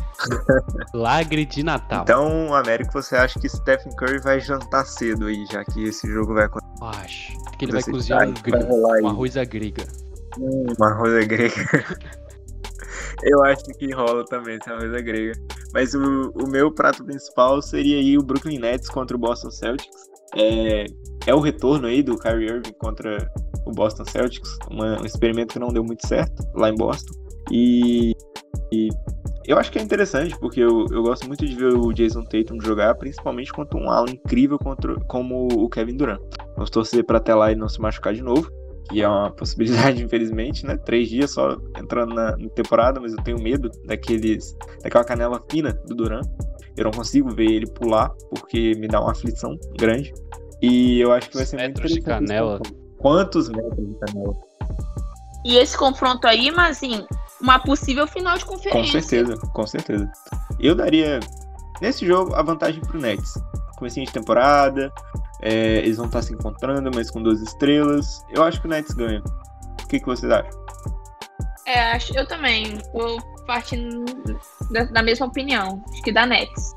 Lagre 0.95 1.45
de 1.45 1.62
Natal. 1.62 2.03
Então, 2.03 2.55
Américo, 2.55 2.92
você 2.92 3.16
acha 3.16 3.40
que 3.40 3.49
Stephen 3.49 3.95
Curry 3.97 4.21
vai 4.21 4.40
jantar 4.40 4.87
cedo 4.87 5.27
aí, 5.27 5.45
já 5.51 5.64
que 5.64 5.85
esse 5.85 6.07
jogo 6.07 6.35
vai 6.35 6.45
acontecer? 6.45 6.73
Acho 6.83 7.33
que 7.59 7.64
ele 7.64 7.73
vai 7.73 7.83
cozinhar 7.83 8.29
um, 8.29 8.35
vai 8.83 9.03
um 9.03 9.09
arroz 9.09 9.37
à 9.37 9.45
grega. 9.45 9.85
Hum, 10.38 10.66
um 10.79 10.85
arroz 10.85 11.14
à 11.14 11.27
grega. 11.27 11.55
Eu 13.24 13.44
acho 13.44 13.64
que 13.78 13.92
rola 13.92 14.24
também 14.24 14.56
esse 14.56 14.70
arroz 14.70 14.92
à 14.94 15.00
grega. 15.00 15.32
Mas 15.72 15.94
o, 15.94 16.30
o 16.32 16.48
meu 16.48 16.72
prato 16.72 17.04
principal 17.04 17.62
seria 17.62 17.98
aí 17.98 18.18
o 18.18 18.22
Brooklyn 18.22 18.58
Nets 18.58 18.88
contra 18.88 19.16
o 19.16 19.20
Boston 19.20 19.50
Celtics. 19.50 20.11
É, 20.35 20.87
é 21.26 21.35
o 21.35 21.40
retorno 21.40 21.87
aí 21.87 22.02
do 22.02 22.16
Kyrie 22.16 22.48
Irving 22.48 22.72
contra 22.78 23.30
o 23.66 23.70
Boston 23.70 24.04
Celtics, 24.04 24.58
uma, 24.70 25.00
um 25.00 25.04
experimento 25.04 25.52
que 25.52 25.58
não 25.58 25.68
deu 25.68 25.85
muito 25.85 26.06
certo 26.06 26.42
lá 26.54 26.68
em 26.68 26.74
Boston. 26.74 27.12
E, 27.50 28.12
e 28.72 28.88
eu 29.46 29.58
acho 29.58 29.70
que 29.70 29.78
é 29.78 29.82
interessante, 29.82 30.38
porque 30.38 30.61
eu, 30.61 30.87
eu 30.90 31.02
gosto 31.02 31.26
muito 31.26 31.44
de 31.44 31.54
ver 31.54 31.74
o 31.74 31.92
Jason 31.92 32.22
Tatum 32.22 32.61
jogar, 32.61 32.94
principalmente 32.94 33.52
contra 33.52 33.78
um 33.78 33.90
ala 33.90 34.11
incrível 34.11 34.58
contra, 34.58 34.94
como 35.06 35.48
o 35.48 35.68
Kevin 35.68 35.96
Durant. 35.96 36.20
Vamos 36.54 36.70
torcer 36.70 37.04
para 37.04 37.18
até 37.18 37.35
lá 37.35 37.52
e 37.52 37.56
não 37.56 37.68
se 37.68 37.80
machucar 37.80 38.14
de 38.14 38.22
novo, 38.22 38.50
que 38.92 39.02
é 39.02 39.09
uma 39.09 39.31
possibilidade, 39.31 40.02
infelizmente, 40.05 40.66
né? 40.66 40.76
Três 40.76 41.09
dias 41.09 41.33
só 41.33 41.57
entrando 41.76 42.14
na, 42.14 42.37
na 42.37 42.48
temporada, 42.50 43.00
mas 43.00 43.12
eu 43.12 43.22
tenho 43.22 43.40
medo 43.40 43.70
daqueles, 43.87 44.57
daquela 44.83 45.05
canela 45.05 45.42
fina 45.50 45.72
do 45.87 45.94
Durant. 45.94 46.26
Eu 46.76 46.85
não 46.85 46.90
consigo 46.90 47.31
ver 47.35 47.50
ele 47.50 47.66
pular, 47.66 48.11
porque 48.31 48.74
me 48.76 48.87
dá 48.88 49.00
uma 49.00 49.12
aflição 49.12 49.59
grande. 49.78 50.12
E 50.61 51.00
eu 51.00 51.12
acho 51.12 51.28
que 51.28 51.37
vai 51.37 51.44
ser 51.44 51.57
metros 51.57 51.90
muito 51.90 52.00
de 52.00 52.07
canela. 52.07 52.61
Quantos 52.98 53.48
metros 53.48 53.88
de 53.88 53.94
canela? 53.98 54.35
E 55.44 55.57
esse 55.57 55.76
confronto 55.76 56.26
aí, 56.26 56.50
mas 56.50 56.76
assim, 56.76 57.05
uma 57.40 57.59
possível 57.59 58.07
final 58.07 58.38
de 58.38 58.44
conferência. 58.44 59.00
Com 59.00 59.09
certeza, 59.09 59.37
com 59.37 59.66
certeza. 59.66 60.11
Eu 60.61 60.74
daria, 60.74 61.18
nesse 61.81 62.07
jogo, 62.07 62.35
a 62.35 62.42
vantagem 62.42 62.81
pro 62.81 63.00
Nets. 63.00 63.35
Comecinho 63.76 64.07
de 64.07 64.12
temporada, 64.12 64.92
é, 65.42 65.78
eles 65.78 65.96
vão 65.96 66.07
estar 66.07 66.22
se 66.22 66.33
encontrando, 66.33 66.90
mas 66.94 67.11
com 67.11 67.22
duas 67.22 67.40
estrelas. 67.40 68.24
Eu 68.31 68.44
acho 68.44 68.61
que 68.61 68.66
o 68.66 68.70
Nets 68.70 68.94
ganha. 68.94 69.20
O 69.83 69.88
que, 69.88 69.98
que 69.98 70.07
vocês 70.07 70.31
acham? 70.31 70.62
É, 71.66 71.98
eu 72.14 72.26
também. 72.26 72.78
Vou 72.92 73.18
partindo 73.46 74.05
da, 74.70 74.85
da 74.85 75.02
mesma 75.02 75.26
opinião. 75.26 75.83
Acho 75.90 76.02
que 76.02 76.12
da 76.12 76.24
Nets. 76.24 76.72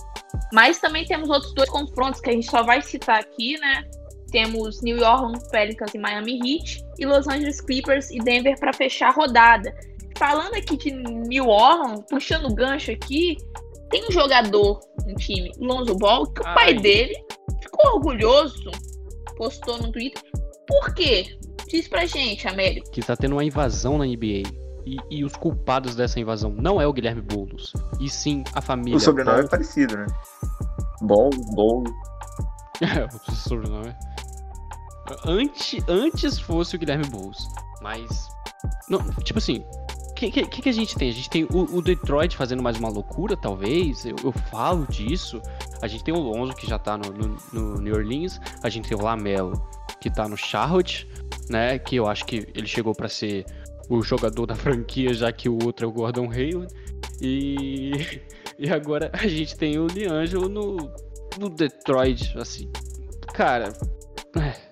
Mas 0.52 0.80
também 0.80 1.06
temos 1.06 1.30
outros 1.30 1.54
dois 1.54 1.70
confrontos 1.70 2.20
que 2.20 2.30
a 2.30 2.34
gente 2.34 2.50
só 2.50 2.64
vai 2.64 2.82
citar 2.82 3.20
aqui, 3.20 3.58
né? 3.60 3.84
Temos 4.32 4.82
New 4.82 4.98
Orleans 4.98 5.48
Pelicans 5.50 5.94
e 5.94 6.00
Miami 6.00 6.40
Heat 6.40 6.84
e 7.00 7.06
Los 7.06 7.28
Angeles 7.28 7.62
Clippers 7.62 8.10
e 8.10 8.18
Denver 8.18 8.60
para 8.60 8.74
fechar 8.74 9.10
a 9.10 9.12
rodada. 9.12 9.74
falando 10.18 10.56
aqui 10.56 10.78
de 10.78 10.92
New 10.92 11.48
Orleans, 11.48 12.04
puxando 12.10 12.46
o 12.46 12.56
gancho 12.56 12.92
aqui, 12.92 13.38
tem 13.96 14.08
um 14.10 14.12
jogador 14.12 14.80
no 15.08 15.16
time, 15.16 15.52
Lonzo 15.58 15.96
Ball, 15.96 16.26
que 16.28 16.42
o 16.42 16.44
pai 16.44 16.74
Ai. 16.74 16.80
dele 16.80 17.16
ficou 17.62 17.94
orgulhoso, 17.96 18.70
postou 19.38 19.78
no 19.78 19.90
Twitter. 19.92 20.22
Por 20.68 20.94
quê? 20.94 21.38
Diz 21.70 21.88
pra 21.88 22.06
gente, 22.06 22.48
Américo. 22.48 22.92
Que 22.92 23.02
tá 23.02 23.16
tendo 23.16 23.34
uma 23.34 23.44
invasão 23.44 23.98
na 23.98 24.06
NBA. 24.06 24.44
E, 24.86 24.98
e 25.10 25.24
os 25.24 25.36
culpados 25.36 25.96
dessa 25.96 26.20
invasão 26.20 26.52
não 26.52 26.80
é 26.80 26.86
o 26.86 26.94
Guilherme 26.94 27.22
Boulos, 27.22 27.74
e 28.00 28.08
sim 28.08 28.44
a 28.54 28.62
família. 28.62 28.98
O 28.98 29.00
sobrenome 29.00 29.40
é 29.40 29.42
Ball. 29.42 29.50
parecido, 29.50 29.98
né? 29.98 30.06
Bom, 31.02 31.30
bom. 31.54 31.84
É, 32.82 33.06
o 33.06 33.34
sobrenome. 33.34 33.96
Antes, 35.26 35.82
antes 35.88 36.38
fosse 36.38 36.76
o 36.76 36.80
Guilherme 36.80 37.06
Boulos. 37.08 37.48
Mas. 37.82 38.28
Não, 38.90 39.00
tipo 39.24 39.40
assim. 39.40 39.64
Que, 40.16 40.32
que, 40.32 40.62
que 40.62 40.70
a 40.70 40.72
gente 40.72 40.96
tem? 40.96 41.10
A 41.10 41.14
gente 41.14 41.30
tem 41.30 41.44
o, 41.44 41.78
o 41.78 41.82
Detroit 41.82 42.38
fazendo 42.38 42.64
mais 42.64 42.78
uma 42.78 42.88
loucura, 42.88 43.36
talvez. 43.36 44.06
Eu, 44.06 44.16
eu 44.24 44.32
falo 44.32 44.88
disso. 44.88 45.42
A 45.82 45.88
gente 45.88 46.06
tem 46.06 46.14
o 46.14 46.20
Lonzo, 46.20 46.56
que 46.56 46.66
já 46.66 46.80
tá 46.80 46.98
no, 46.98 47.12
no, 47.12 47.38
no 47.52 47.82
New 47.82 47.94
Orleans. 47.94 48.40
A 48.64 48.70
gente 48.70 48.88
tem 48.88 48.98
o 48.98 49.02
Lamelo, 49.02 49.62
que 50.00 50.10
tá 50.10 50.28
no 50.28 50.38
Charlotte, 50.38 51.08
né? 51.50 51.78
Que 51.78 51.98
eu 51.98 52.08
acho 52.08 52.26
que 52.26 52.48
ele 52.56 52.66
chegou 52.66 52.96
pra 52.96 53.10
ser 53.10 53.46
o 53.90 54.02
jogador 54.02 54.46
da 54.46 54.56
franquia, 54.56 55.14
já 55.14 55.32
que 55.32 55.50
o 55.50 55.58
outro 55.64 55.86
é 55.86 55.90
o 55.90 55.92
Gordon 55.92 56.32
Hayward. 56.32 56.74
E, 57.22 57.92
e 58.58 58.70
agora 58.70 59.12
a 59.14 59.28
gente 59.28 59.58
tem 59.58 59.78
o 59.78 59.88
Liangelo 59.88 60.48
no, 60.48 60.78
no 61.38 61.50
Detroit, 61.50 62.38
assim. 62.38 62.72
Cara, 63.34 63.74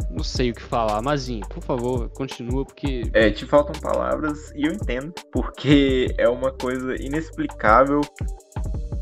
não 0.10 0.24
sei 0.24 0.52
o 0.52 0.54
que 0.54 0.62
falar. 0.62 1.02
Mazinho, 1.02 1.46
por 1.48 1.64
favor, 1.64 2.10
continua, 2.10 2.66
porque. 2.66 3.04
É, 3.14 3.32
te 3.32 3.46
faltam 3.46 3.80
palavras 3.82 4.52
e 4.56 4.68
eu 4.68 4.74
entendo, 4.74 5.14
porque 5.32 6.14
é 6.18 6.28
uma 6.30 6.52
coisa 6.52 6.96
inexplicável 7.02 8.02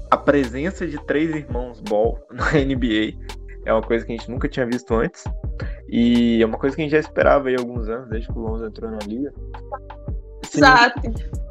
a 0.10 0.18
presença 0.18 0.86
de 0.86 0.98
três 1.06 1.34
irmãos 1.34 1.80
Ball 1.82 2.20
na 2.32 2.52
NBA. 2.52 3.18
É 3.66 3.72
uma 3.72 3.82
coisa 3.82 4.06
que 4.06 4.12
a 4.12 4.16
gente 4.16 4.30
nunca 4.30 4.50
tinha 4.50 4.66
visto 4.66 4.94
antes. 4.94 5.24
E 5.88 6.42
é 6.42 6.46
uma 6.46 6.58
coisa 6.58 6.76
que 6.76 6.82
a 6.82 6.86
gente 6.86 6.92
já 6.94 7.00
esperava 7.00 7.50
aí 7.50 7.56
há 7.56 7.60
alguns 7.60 7.88
anos, 7.88 8.10
desde 8.10 8.28
que 8.28 8.38
o 8.38 8.42
Lonzo 8.42 8.66
entrou 8.66 8.90
na 8.90 9.00
liga. 9.06 9.32
Exato. 10.54 11.02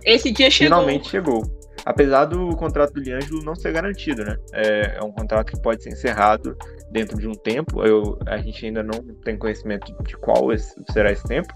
Esse 0.05 0.33
dia 0.33 0.51
chegou. 0.51 0.79
finalmente 0.79 1.09
chegou. 1.09 1.60
Apesar 1.85 2.27
do 2.27 2.55
contrato 2.57 2.93
do 2.93 3.01
Liangelo 3.01 3.43
não 3.43 3.55
ser 3.55 3.73
garantido, 3.73 4.25
né? 4.25 4.37
É, 4.53 4.99
é 4.99 5.03
um 5.03 5.11
contrato 5.12 5.47
que 5.53 5.61
pode 5.61 5.83
ser 5.83 5.90
encerrado 5.90 6.57
dentro 6.90 7.16
de 7.19 7.27
um 7.27 7.33
tempo. 7.35 7.83
Eu, 7.85 8.19
a 8.27 8.37
gente 8.38 8.66
ainda 8.66 8.83
não 8.83 9.01
tem 9.25 9.38
conhecimento 9.38 9.93
de 10.03 10.16
qual 10.19 10.53
esse- 10.53 10.75
será 10.93 11.11
esse 11.11 11.25
tempo, 11.25 11.53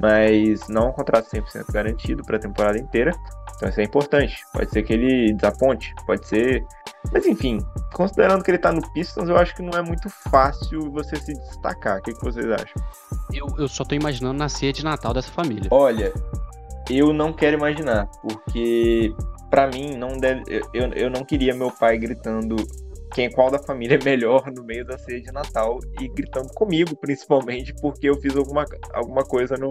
mas 0.00 0.68
não 0.68 0.84
é 0.84 0.88
um 0.90 0.92
contrato 0.92 1.28
100% 1.30 1.72
garantido 1.72 2.22
para 2.24 2.36
a 2.36 2.40
temporada 2.40 2.78
inteira. 2.78 3.10
Então 3.56 3.68
isso 3.68 3.80
é 3.80 3.84
importante. 3.84 4.36
Pode 4.52 4.70
ser 4.70 4.82
que 4.82 4.92
ele 4.92 5.32
desaponte, 5.34 5.92
pode 6.06 6.26
ser. 6.26 6.62
Mas 7.12 7.26
enfim, 7.26 7.58
considerando 7.92 8.42
que 8.42 8.50
ele 8.50 8.58
tá 8.58 8.72
no 8.72 8.80
Pistons, 8.92 9.28
eu 9.28 9.36
acho 9.36 9.54
que 9.54 9.62
não 9.62 9.78
é 9.78 9.82
muito 9.82 10.08
fácil 10.30 10.90
você 10.90 11.16
se 11.16 11.32
destacar. 11.34 11.98
O 11.98 12.02
que, 12.02 12.12
que 12.14 12.24
vocês 12.24 12.46
acham? 12.46 12.82
Eu, 13.32 13.46
eu 13.58 13.68
só 13.68 13.84
tô 13.84 13.94
imaginando 13.94 14.38
na 14.38 14.48
ceia 14.48 14.72
de 14.72 14.84
Natal 14.84 15.12
dessa 15.12 15.30
família. 15.30 15.68
Olha, 15.70 16.12
eu 16.90 17.12
não 17.12 17.32
quero 17.32 17.56
imaginar, 17.56 18.06
porque 18.22 19.14
pra 19.54 19.68
mim 19.68 19.94
não 19.96 20.18
deve, 20.18 20.42
eu- 20.50 20.92
eu, 20.94 21.08
não 21.08 21.24
queria 21.24 21.54
meu 21.54 21.70
pai 21.70 21.96
gritando 21.96 22.56
quem 23.14 23.30
qual 23.30 23.52
da 23.52 23.58
família 23.60 23.96
é 24.02 24.04
melhor 24.04 24.50
no 24.50 24.64
meio 24.64 24.84
da 24.84 24.98
ceia 24.98 25.20
de 25.20 25.30
Natal 25.30 25.78
e 26.00 26.08
gritando 26.08 26.48
comigo, 26.54 26.96
principalmente 26.96 27.72
porque 27.80 28.08
eu 28.10 28.16
fiz 28.20 28.34
alguma, 28.34 28.64
alguma 28.92 29.22
coisa 29.22 29.56
no, 29.56 29.70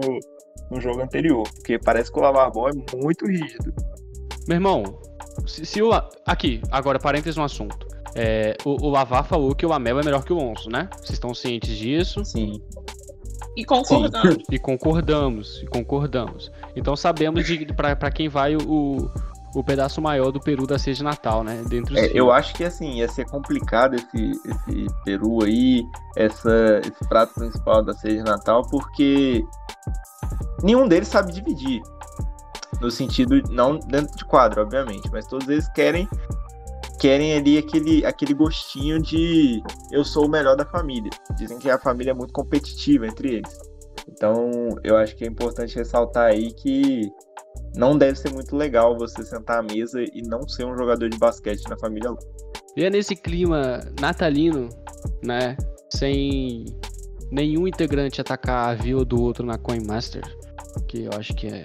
no 0.70 0.80
jogo 0.80 1.02
anterior, 1.02 1.46
porque 1.56 1.78
parece 1.78 2.10
que 2.10 2.18
o 2.18 2.22
lavar 2.22 2.50
ball 2.50 2.70
é 2.70 2.96
muito 2.96 3.26
rígido. 3.26 3.74
Meu 4.48 4.56
irmão, 4.56 4.98
se, 5.46 5.66
se 5.66 5.82
o. 5.82 5.90
Aqui, 6.24 6.62
agora 6.70 6.98
parênteses 6.98 7.36
no 7.36 7.44
assunto. 7.44 7.86
É, 8.14 8.56
o, 8.64 8.86
o 8.86 8.90
Lavar 8.90 9.26
falou 9.26 9.54
que 9.54 9.66
o 9.66 9.72
Amel 9.72 9.98
é 9.98 10.02
melhor 10.04 10.24
que 10.24 10.32
o 10.32 10.36
Lonzo, 10.36 10.70
né? 10.70 10.88
Vocês 10.98 11.14
estão 11.14 11.34
cientes 11.34 11.76
disso 11.76 12.24
Sim. 12.24 12.62
E 13.56 13.64
concordando. 13.64 14.38
e 14.50 14.58
concordamos, 14.58 15.60
e 15.62 15.66
concordamos. 15.66 16.50
Então 16.74 16.96
sabemos 16.96 17.44
de 17.44 17.66
pra 17.74 18.10
quem 18.10 18.28
vai 18.28 18.56
o, 18.56 19.10
o 19.54 19.62
pedaço 19.62 20.02
maior 20.02 20.32
do 20.32 20.40
peru 20.40 20.66
da 20.66 20.78
ceia 20.78 20.94
de 20.94 21.02
Natal, 21.04 21.44
né? 21.44 21.62
Dentro 21.68 21.96
É, 21.96 22.10
eu 22.12 22.32
acho 22.32 22.52
que 22.54 22.64
assim, 22.64 22.98
ia 22.98 23.08
ser 23.08 23.24
complicado 23.26 23.94
esse, 23.94 24.32
esse 24.44 24.86
peru 25.04 25.44
aí, 25.44 25.84
essa, 26.16 26.80
esse 26.80 27.08
prato 27.08 27.34
principal 27.34 27.82
da 27.82 27.92
ceia 27.92 28.16
de 28.16 28.22
Natal, 28.22 28.62
porque 28.68 29.44
nenhum 30.62 30.88
deles 30.88 31.08
sabe 31.08 31.32
dividir. 31.32 31.80
No 32.80 32.90
sentido, 32.90 33.40
não 33.50 33.78
dentro 33.78 34.14
de 34.16 34.24
quadro, 34.24 34.60
obviamente, 34.60 35.08
mas 35.10 35.26
todos 35.26 35.48
eles 35.48 35.68
querem 35.72 36.08
querem 36.98 37.34
ali 37.34 37.58
aquele, 37.58 38.04
aquele 38.04 38.34
gostinho 38.34 39.00
de 39.00 39.62
eu 39.92 40.04
sou 40.04 40.26
o 40.26 40.28
melhor 40.28 40.56
da 40.56 40.64
família. 40.64 41.10
Dizem 41.36 41.58
que 41.58 41.70
a 41.70 41.78
família 41.78 42.10
é 42.10 42.14
muito 42.14 42.32
competitiva 42.32 43.06
entre 43.06 43.36
eles. 43.36 43.58
Então, 44.08 44.50
eu 44.82 44.96
acho 44.96 45.14
que 45.16 45.24
é 45.24 45.26
importante 45.26 45.76
ressaltar 45.76 46.26
aí 46.26 46.52
que 46.52 47.10
não 47.76 47.96
deve 47.98 48.18
ser 48.18 48.32
muito 48.32 48.56
legal 48.56 48.96
você 48.96 49.24
sentar 49.24 49.58
à 49.58 49.62
mesa 49.62 50.02
e 50.02 50.22
não 50.22 50.46
ser 50.48 50.64
um 50.64 50.76
jogador 50.76 51.08
de 51.08 51.18
basquete 51.18 51.68
na 51.68 51.76
família 51.76 52.14
E 52.76 52.84
é 52.84 52.90
nesse 52.90 53.16
clima 53.16 53.80
natalino, 54.00 54.68
né? 55.22 55.56
Sem 55.92 56.64
nenhum 57.30 57.66
integrante 57.66 58.20
atacar 58.20 58.70
a 58.70 58.74
vila 58.74 59.04
do 59.04 59.20
outro 59.20 59.44
na 59.44 59.58
Coin 59.58 59.84
Master, 59.84 60.22
que 60.86 61.04
eu 61.04 61.10
acho 61.18 61.34
que 61.34 61.48
é 61.48 61.64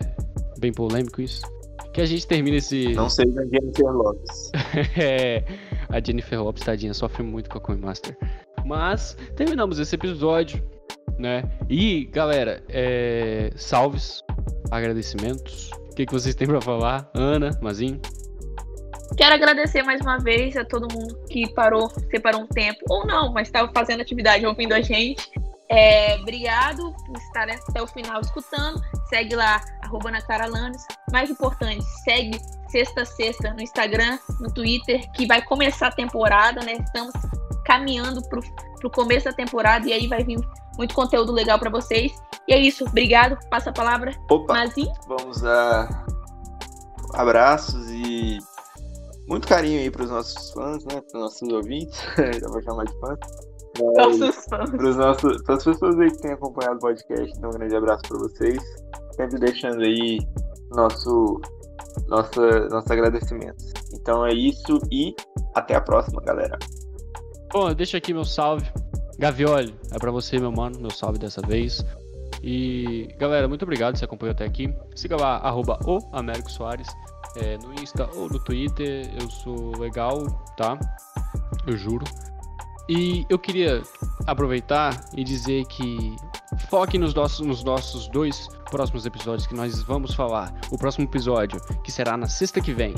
bem 0.59 0.73
polêmico 0.73 1.21
isso. 1.21 1.43
Que 1.93 2.01
a 2.01 2.05
gente 2.05 2.27
termina 2.27 2.57
esse. 2.57 2.93
Não 2.93 3.09
seja 3.09 3.47
Jennifer 3.51 3.91
Lopes. 3.91 4.51
É, 4.97 5.43
a 5.89 5.99
Jennifer 5.99 6.41
Lopes, 6.41 6.63
tadinha, 6.63 6.93
sofre 6.93 7.23
muito 7.23 7.49
com 7.49 7.57
a 7.57 7.61
Coin 7.61 7.77
Master. 7.77 8.15
Mas 8.65 9.17
terminamos 9.35 9.79
esse 9.79 9.95
episódio, 9.95 10.63
né? 11.17 11.43
E, 11.67 12.05
galera, 12.05 12.63
é... 12.69 13.51
salves, 13.55 14.23
agradecimentos. 14.69 15.71
O 15.99 16.01
que, 16.01 16.05
que 16.05 16.13
vocês 16.13 16.33
têm 16.33 16.47
pra 16.47 16.61
falar? 16.61 17.11
Ana, 17.13 17.59
Mazinho? 17.61 17.99
Quero 19.17 19.35
agradecer 19.35 19.83
mais 19.83 19.99
uma 19.99 20.17
vez 20.17 20.55
a 20.55 20.63
todo 20.63 20.87
mundo 20.93 21.13
que 21.29 21.53
parou, 21.53 21.89
separou 22.09 22.43
um 22.43 22.47
tempo, 22.47 22.79
ou 22.89 23.05
não, 23.05 23.33
mas 23.33 23.49
estava 23.49 23.69
fazendo 23.73 23.99
atividade 23.99 24.45
ouvindo 24.45 24.71
a 24.71 24.79
gente. 24.79 25.29
É, 25.67 26.15
obrigado 26.21 26.95
por 27.05 27.17
estar 27.17 27.49
até 27.49 27.81
o 27.81 27.87
final 27.87 28.21
escutando. 28.21 28.81
Segue 29.09 29.35
lá, 29.35 29.61
arroba 29.83 30.09
Nacaralanes. 30.09 30.85
Mais 31.11 31.29
importante, 31.29 31.83
segue 32.05 32.39
Sexta 32.69 33.03
Sexta 33.03 33.53
no 33.53 33.61
Instagram, 33.61 34.17
no 34.39 34.53
Twitter, 34.53 35.01
que 35.11 35.25
vai 35.25 35.41
começar 35.41 35.87
a 35.87 35.91
temporada, 35.91 36.61
né? 36.63 36.77
Estamos 36.79 37.13
caminhando 37.65 38.21
pro, 38.29 38.41
pro 38.79 38.89
começo 38.89 39.25
da 39.25 39.33
temporada 39.33 39.85
e 39.85 39.91
aí 39.91 40.07
vai 40.07 40.23
vir 40.23 40.39
muito 40.79 40.95
conteúdo 40.95 41.33
legal 41.33 41.59
para 41.59 41.69
vocês. 41.69 42.11
E 42.47 42.53
é 42.53 42.57
isso, 42.57 42.85
obrigado. 42.85 43.37
Passa 43.49 43.69
a 43.69 43.73
palavra, 43.73 44.15
Opa, 44.31 44.53
Mazinho. 44.53 44.91
vamos 45.07 45.43
a 45.45 46.05
abraços 47.13 47.89
e 47.89 48.39
muito 49.27 49.45
carinho 49.45 49.79
aí 49.79 49.91
para 49.91 50.03
os 50.03 50.09
nossos 50.09 50.51
fãs, 50.51 50.83
né? 50.85 51.01
Para 51.01 51.17
os 51.17 51.23
nossos 51.23 51.49
ouvintes. 51.49 51.99
Já 52.17 52.47
vou 52.47 52.61
chamar 52.63 52.85
de 52.85 52.99
fãs. 52.99 53.19
Nossos 53.97 54.45
fãs. 54.45 54.69
para 54.69 54.89
os 54.89 54.95
nossos, 54.95 55.41
para 55.43 55.55
as 55.55 55.63
pessoas 55.65 55.99
aí 55.99 56.11
que 56.11 56.21
têm 56.21 56.31
acompanhado 56.31 56.77
o 56.77 56.79
podcast, 56.79 57.37
então 57.37 57.49
um 57.49 57.53
grande 57.53 57.75
abraço 57.75 58.03
para 58.07 58.17
vocês. 58.17 58.63
Sempre 59.17 59.37
deixando 59.37 59.81
aí 59.81 60.17
nosso, 60.71 61.41
nossa, 62.07 62.69
nossos 62.69 62.89
agradecimentos. 62.89 63.65
Então 63.93 64.25
é 64.25 64.33
isso 64.33 64.79
e 64.89 65.13
até 65.55 65.75
a 65.75 65.81
próxima, 65.81 66.21
galera. 66.21 66.57
Bom, 67.51 67.73
deixa 67.73 67.97
aqui 67.97 68.13
meu 68.13 68.23
salve. 68.23 68.71
Gavioli, 69.19 69.75
é 69.91 69.99
pra 69.99 70.11
você, 70.11 70.39
meu 70.39 70.49
mano, 70.49 70.79
meu 70.79 70.89
salve 70.89 71.19
dessa 71.19 71.41
vez. 71.41 71.85
E, 72.41 73.13
galera, 73.17 73.49
muito 73.49 73.63
obrigado 73.63 73.97
se 73.97 74.05
acompanhou 74.05 74.31
até 74.31 74.45
aqui. 74.45 74.73
Siga 74.95 75.17
lá, 75.17 75.39
arroba 75.39 75.77
o 75.85 75.99
Américo 76.13 76.49
Soares, 76.49 76.87
é, 77.35 77.57
no 77.57 77.73
Insta 77.73 78.09
ou 78.15 78.29
no 78.29 78.39
Twitter. 78.39 79.11
Eu 79.19 79.29
sou 79.29 79.77
legal, 79.77 80.25
tá? 80.55 80.79
Eu 81.67 81.75
juro. 81.75 82.05
E 82.87 83.25
eu 83.29 83.37
queria 83.37 83.83
aproveitar 84.25 85.03
e 85.13 85.21
dizer 85.21 85.65
que 85.65 86.15
foque 86.69 86.97
nos 86.97 87.13
nossos, 87.13 87.45
nos 87.45 87.61
nossos 87.61 88.07
dois 88.07 88.47
próximos 88.71 89.05
episódios 89.05 89.45
que 89.45 89.53
nós 89.53 89.83
vamos 89.83 90.13
falar. 90.15 90.53
O 90.71 90.77
próximo 90.77 91.03
episódio, 91.03 91.59
que 91.83 91.91
será 91.91 92.15
na 92.15 92.27
sexta 92.27 92.61
que 92.61 92.71
vem, 92.71 92.95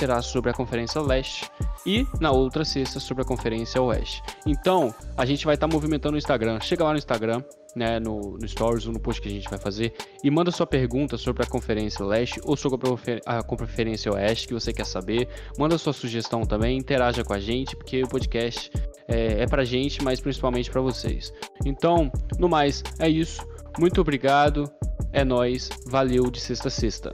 será 0.00 0.22
sobre 0.22 0.50
a 0.50 0.54
Conferência 0.54 0.98
Leste 1.02 1.50
e 1.84 2.06
na 2.18 2.32
outra 2.32 2.64
sexta 2.64 2.98
sobre 2.98 3.22
a 3.22 3.26
Conferência 3.26 3.82
Oeste. 3.82 4.22
Então, 4.46 4.94
a 5.14 5.26
gente 5.26 5.44
vai 5.44 5.56
estar 5.56 5.66
movimentando 5.66 6.14
o 6.14 6.18
Instagram. 6.18 6.58
Chega 6.60 6.84
lá 6.84 6.92
no 6.92 6.96
Instagram, 6.98 7.42
né, 7.76 8.00
no, 8.00 8.38
no 8.40 8.48
Stories 8.48 8.86
ou 8.86 8.94
no 8.94 8.98
post 8.98 9.20
que 9.20 9.28
a 9.28 9.30
gente 9.30 9.48
vai 9.50 9.58
fazer 9.58 9.92
e 10.24 10.30
manda 10.30 10.50
sua 10.50 10.66
pergunta 10.66 11.18
sobre 11.18 11.42
a 11.42 11.46
Conferência 11.46 12.02
Leste 12.02 12.40
ou 12.44 12.56
sobre 12.56 12.78
a 12.78 12.90
Confer- 12.90 13.20
a 13.26 13.42
Conferência 13.42 14.10
Oeste 14.10 14.48
que 14.48 14.54
você 14.54 14.72
quer 14.72 14.86
saber. 14.86 15.28
Manda 15.58 15.76
sua 15.76 15.92
sugestão 15.92 16.46
também, 16.46 16.78
interaja 16.78 17.22
com 17.22 17.34
a 17.34 17.38
gente, 17.38 17.76
porque 17.76 18.02
o 18.02 18.08
podcast 18.08 18.70
é, 19.06 19.42
é 19.42 19.46
pra 19.46 19.64
gente, 19.66 20.02
mas 20.02 20.18
principalmente 20.18 20.70
pra 20.70 20.80
vocês. 20.80 21.30
Então, 21.66 22.10
no 22.38 22.48
mais, 22.48 22.82
é 22.98 23.08
isso. 23.08 23.46
Muito 23.78 24.00
obrigado. 24.00 24.64
É 25.12 25.24
nóis. 25.24 25.68
Valeu 25.86 26.30
de 26.30 26.40
sexta 26.40 26.68
a 26.68 26.70
sexta. 26.70 27.12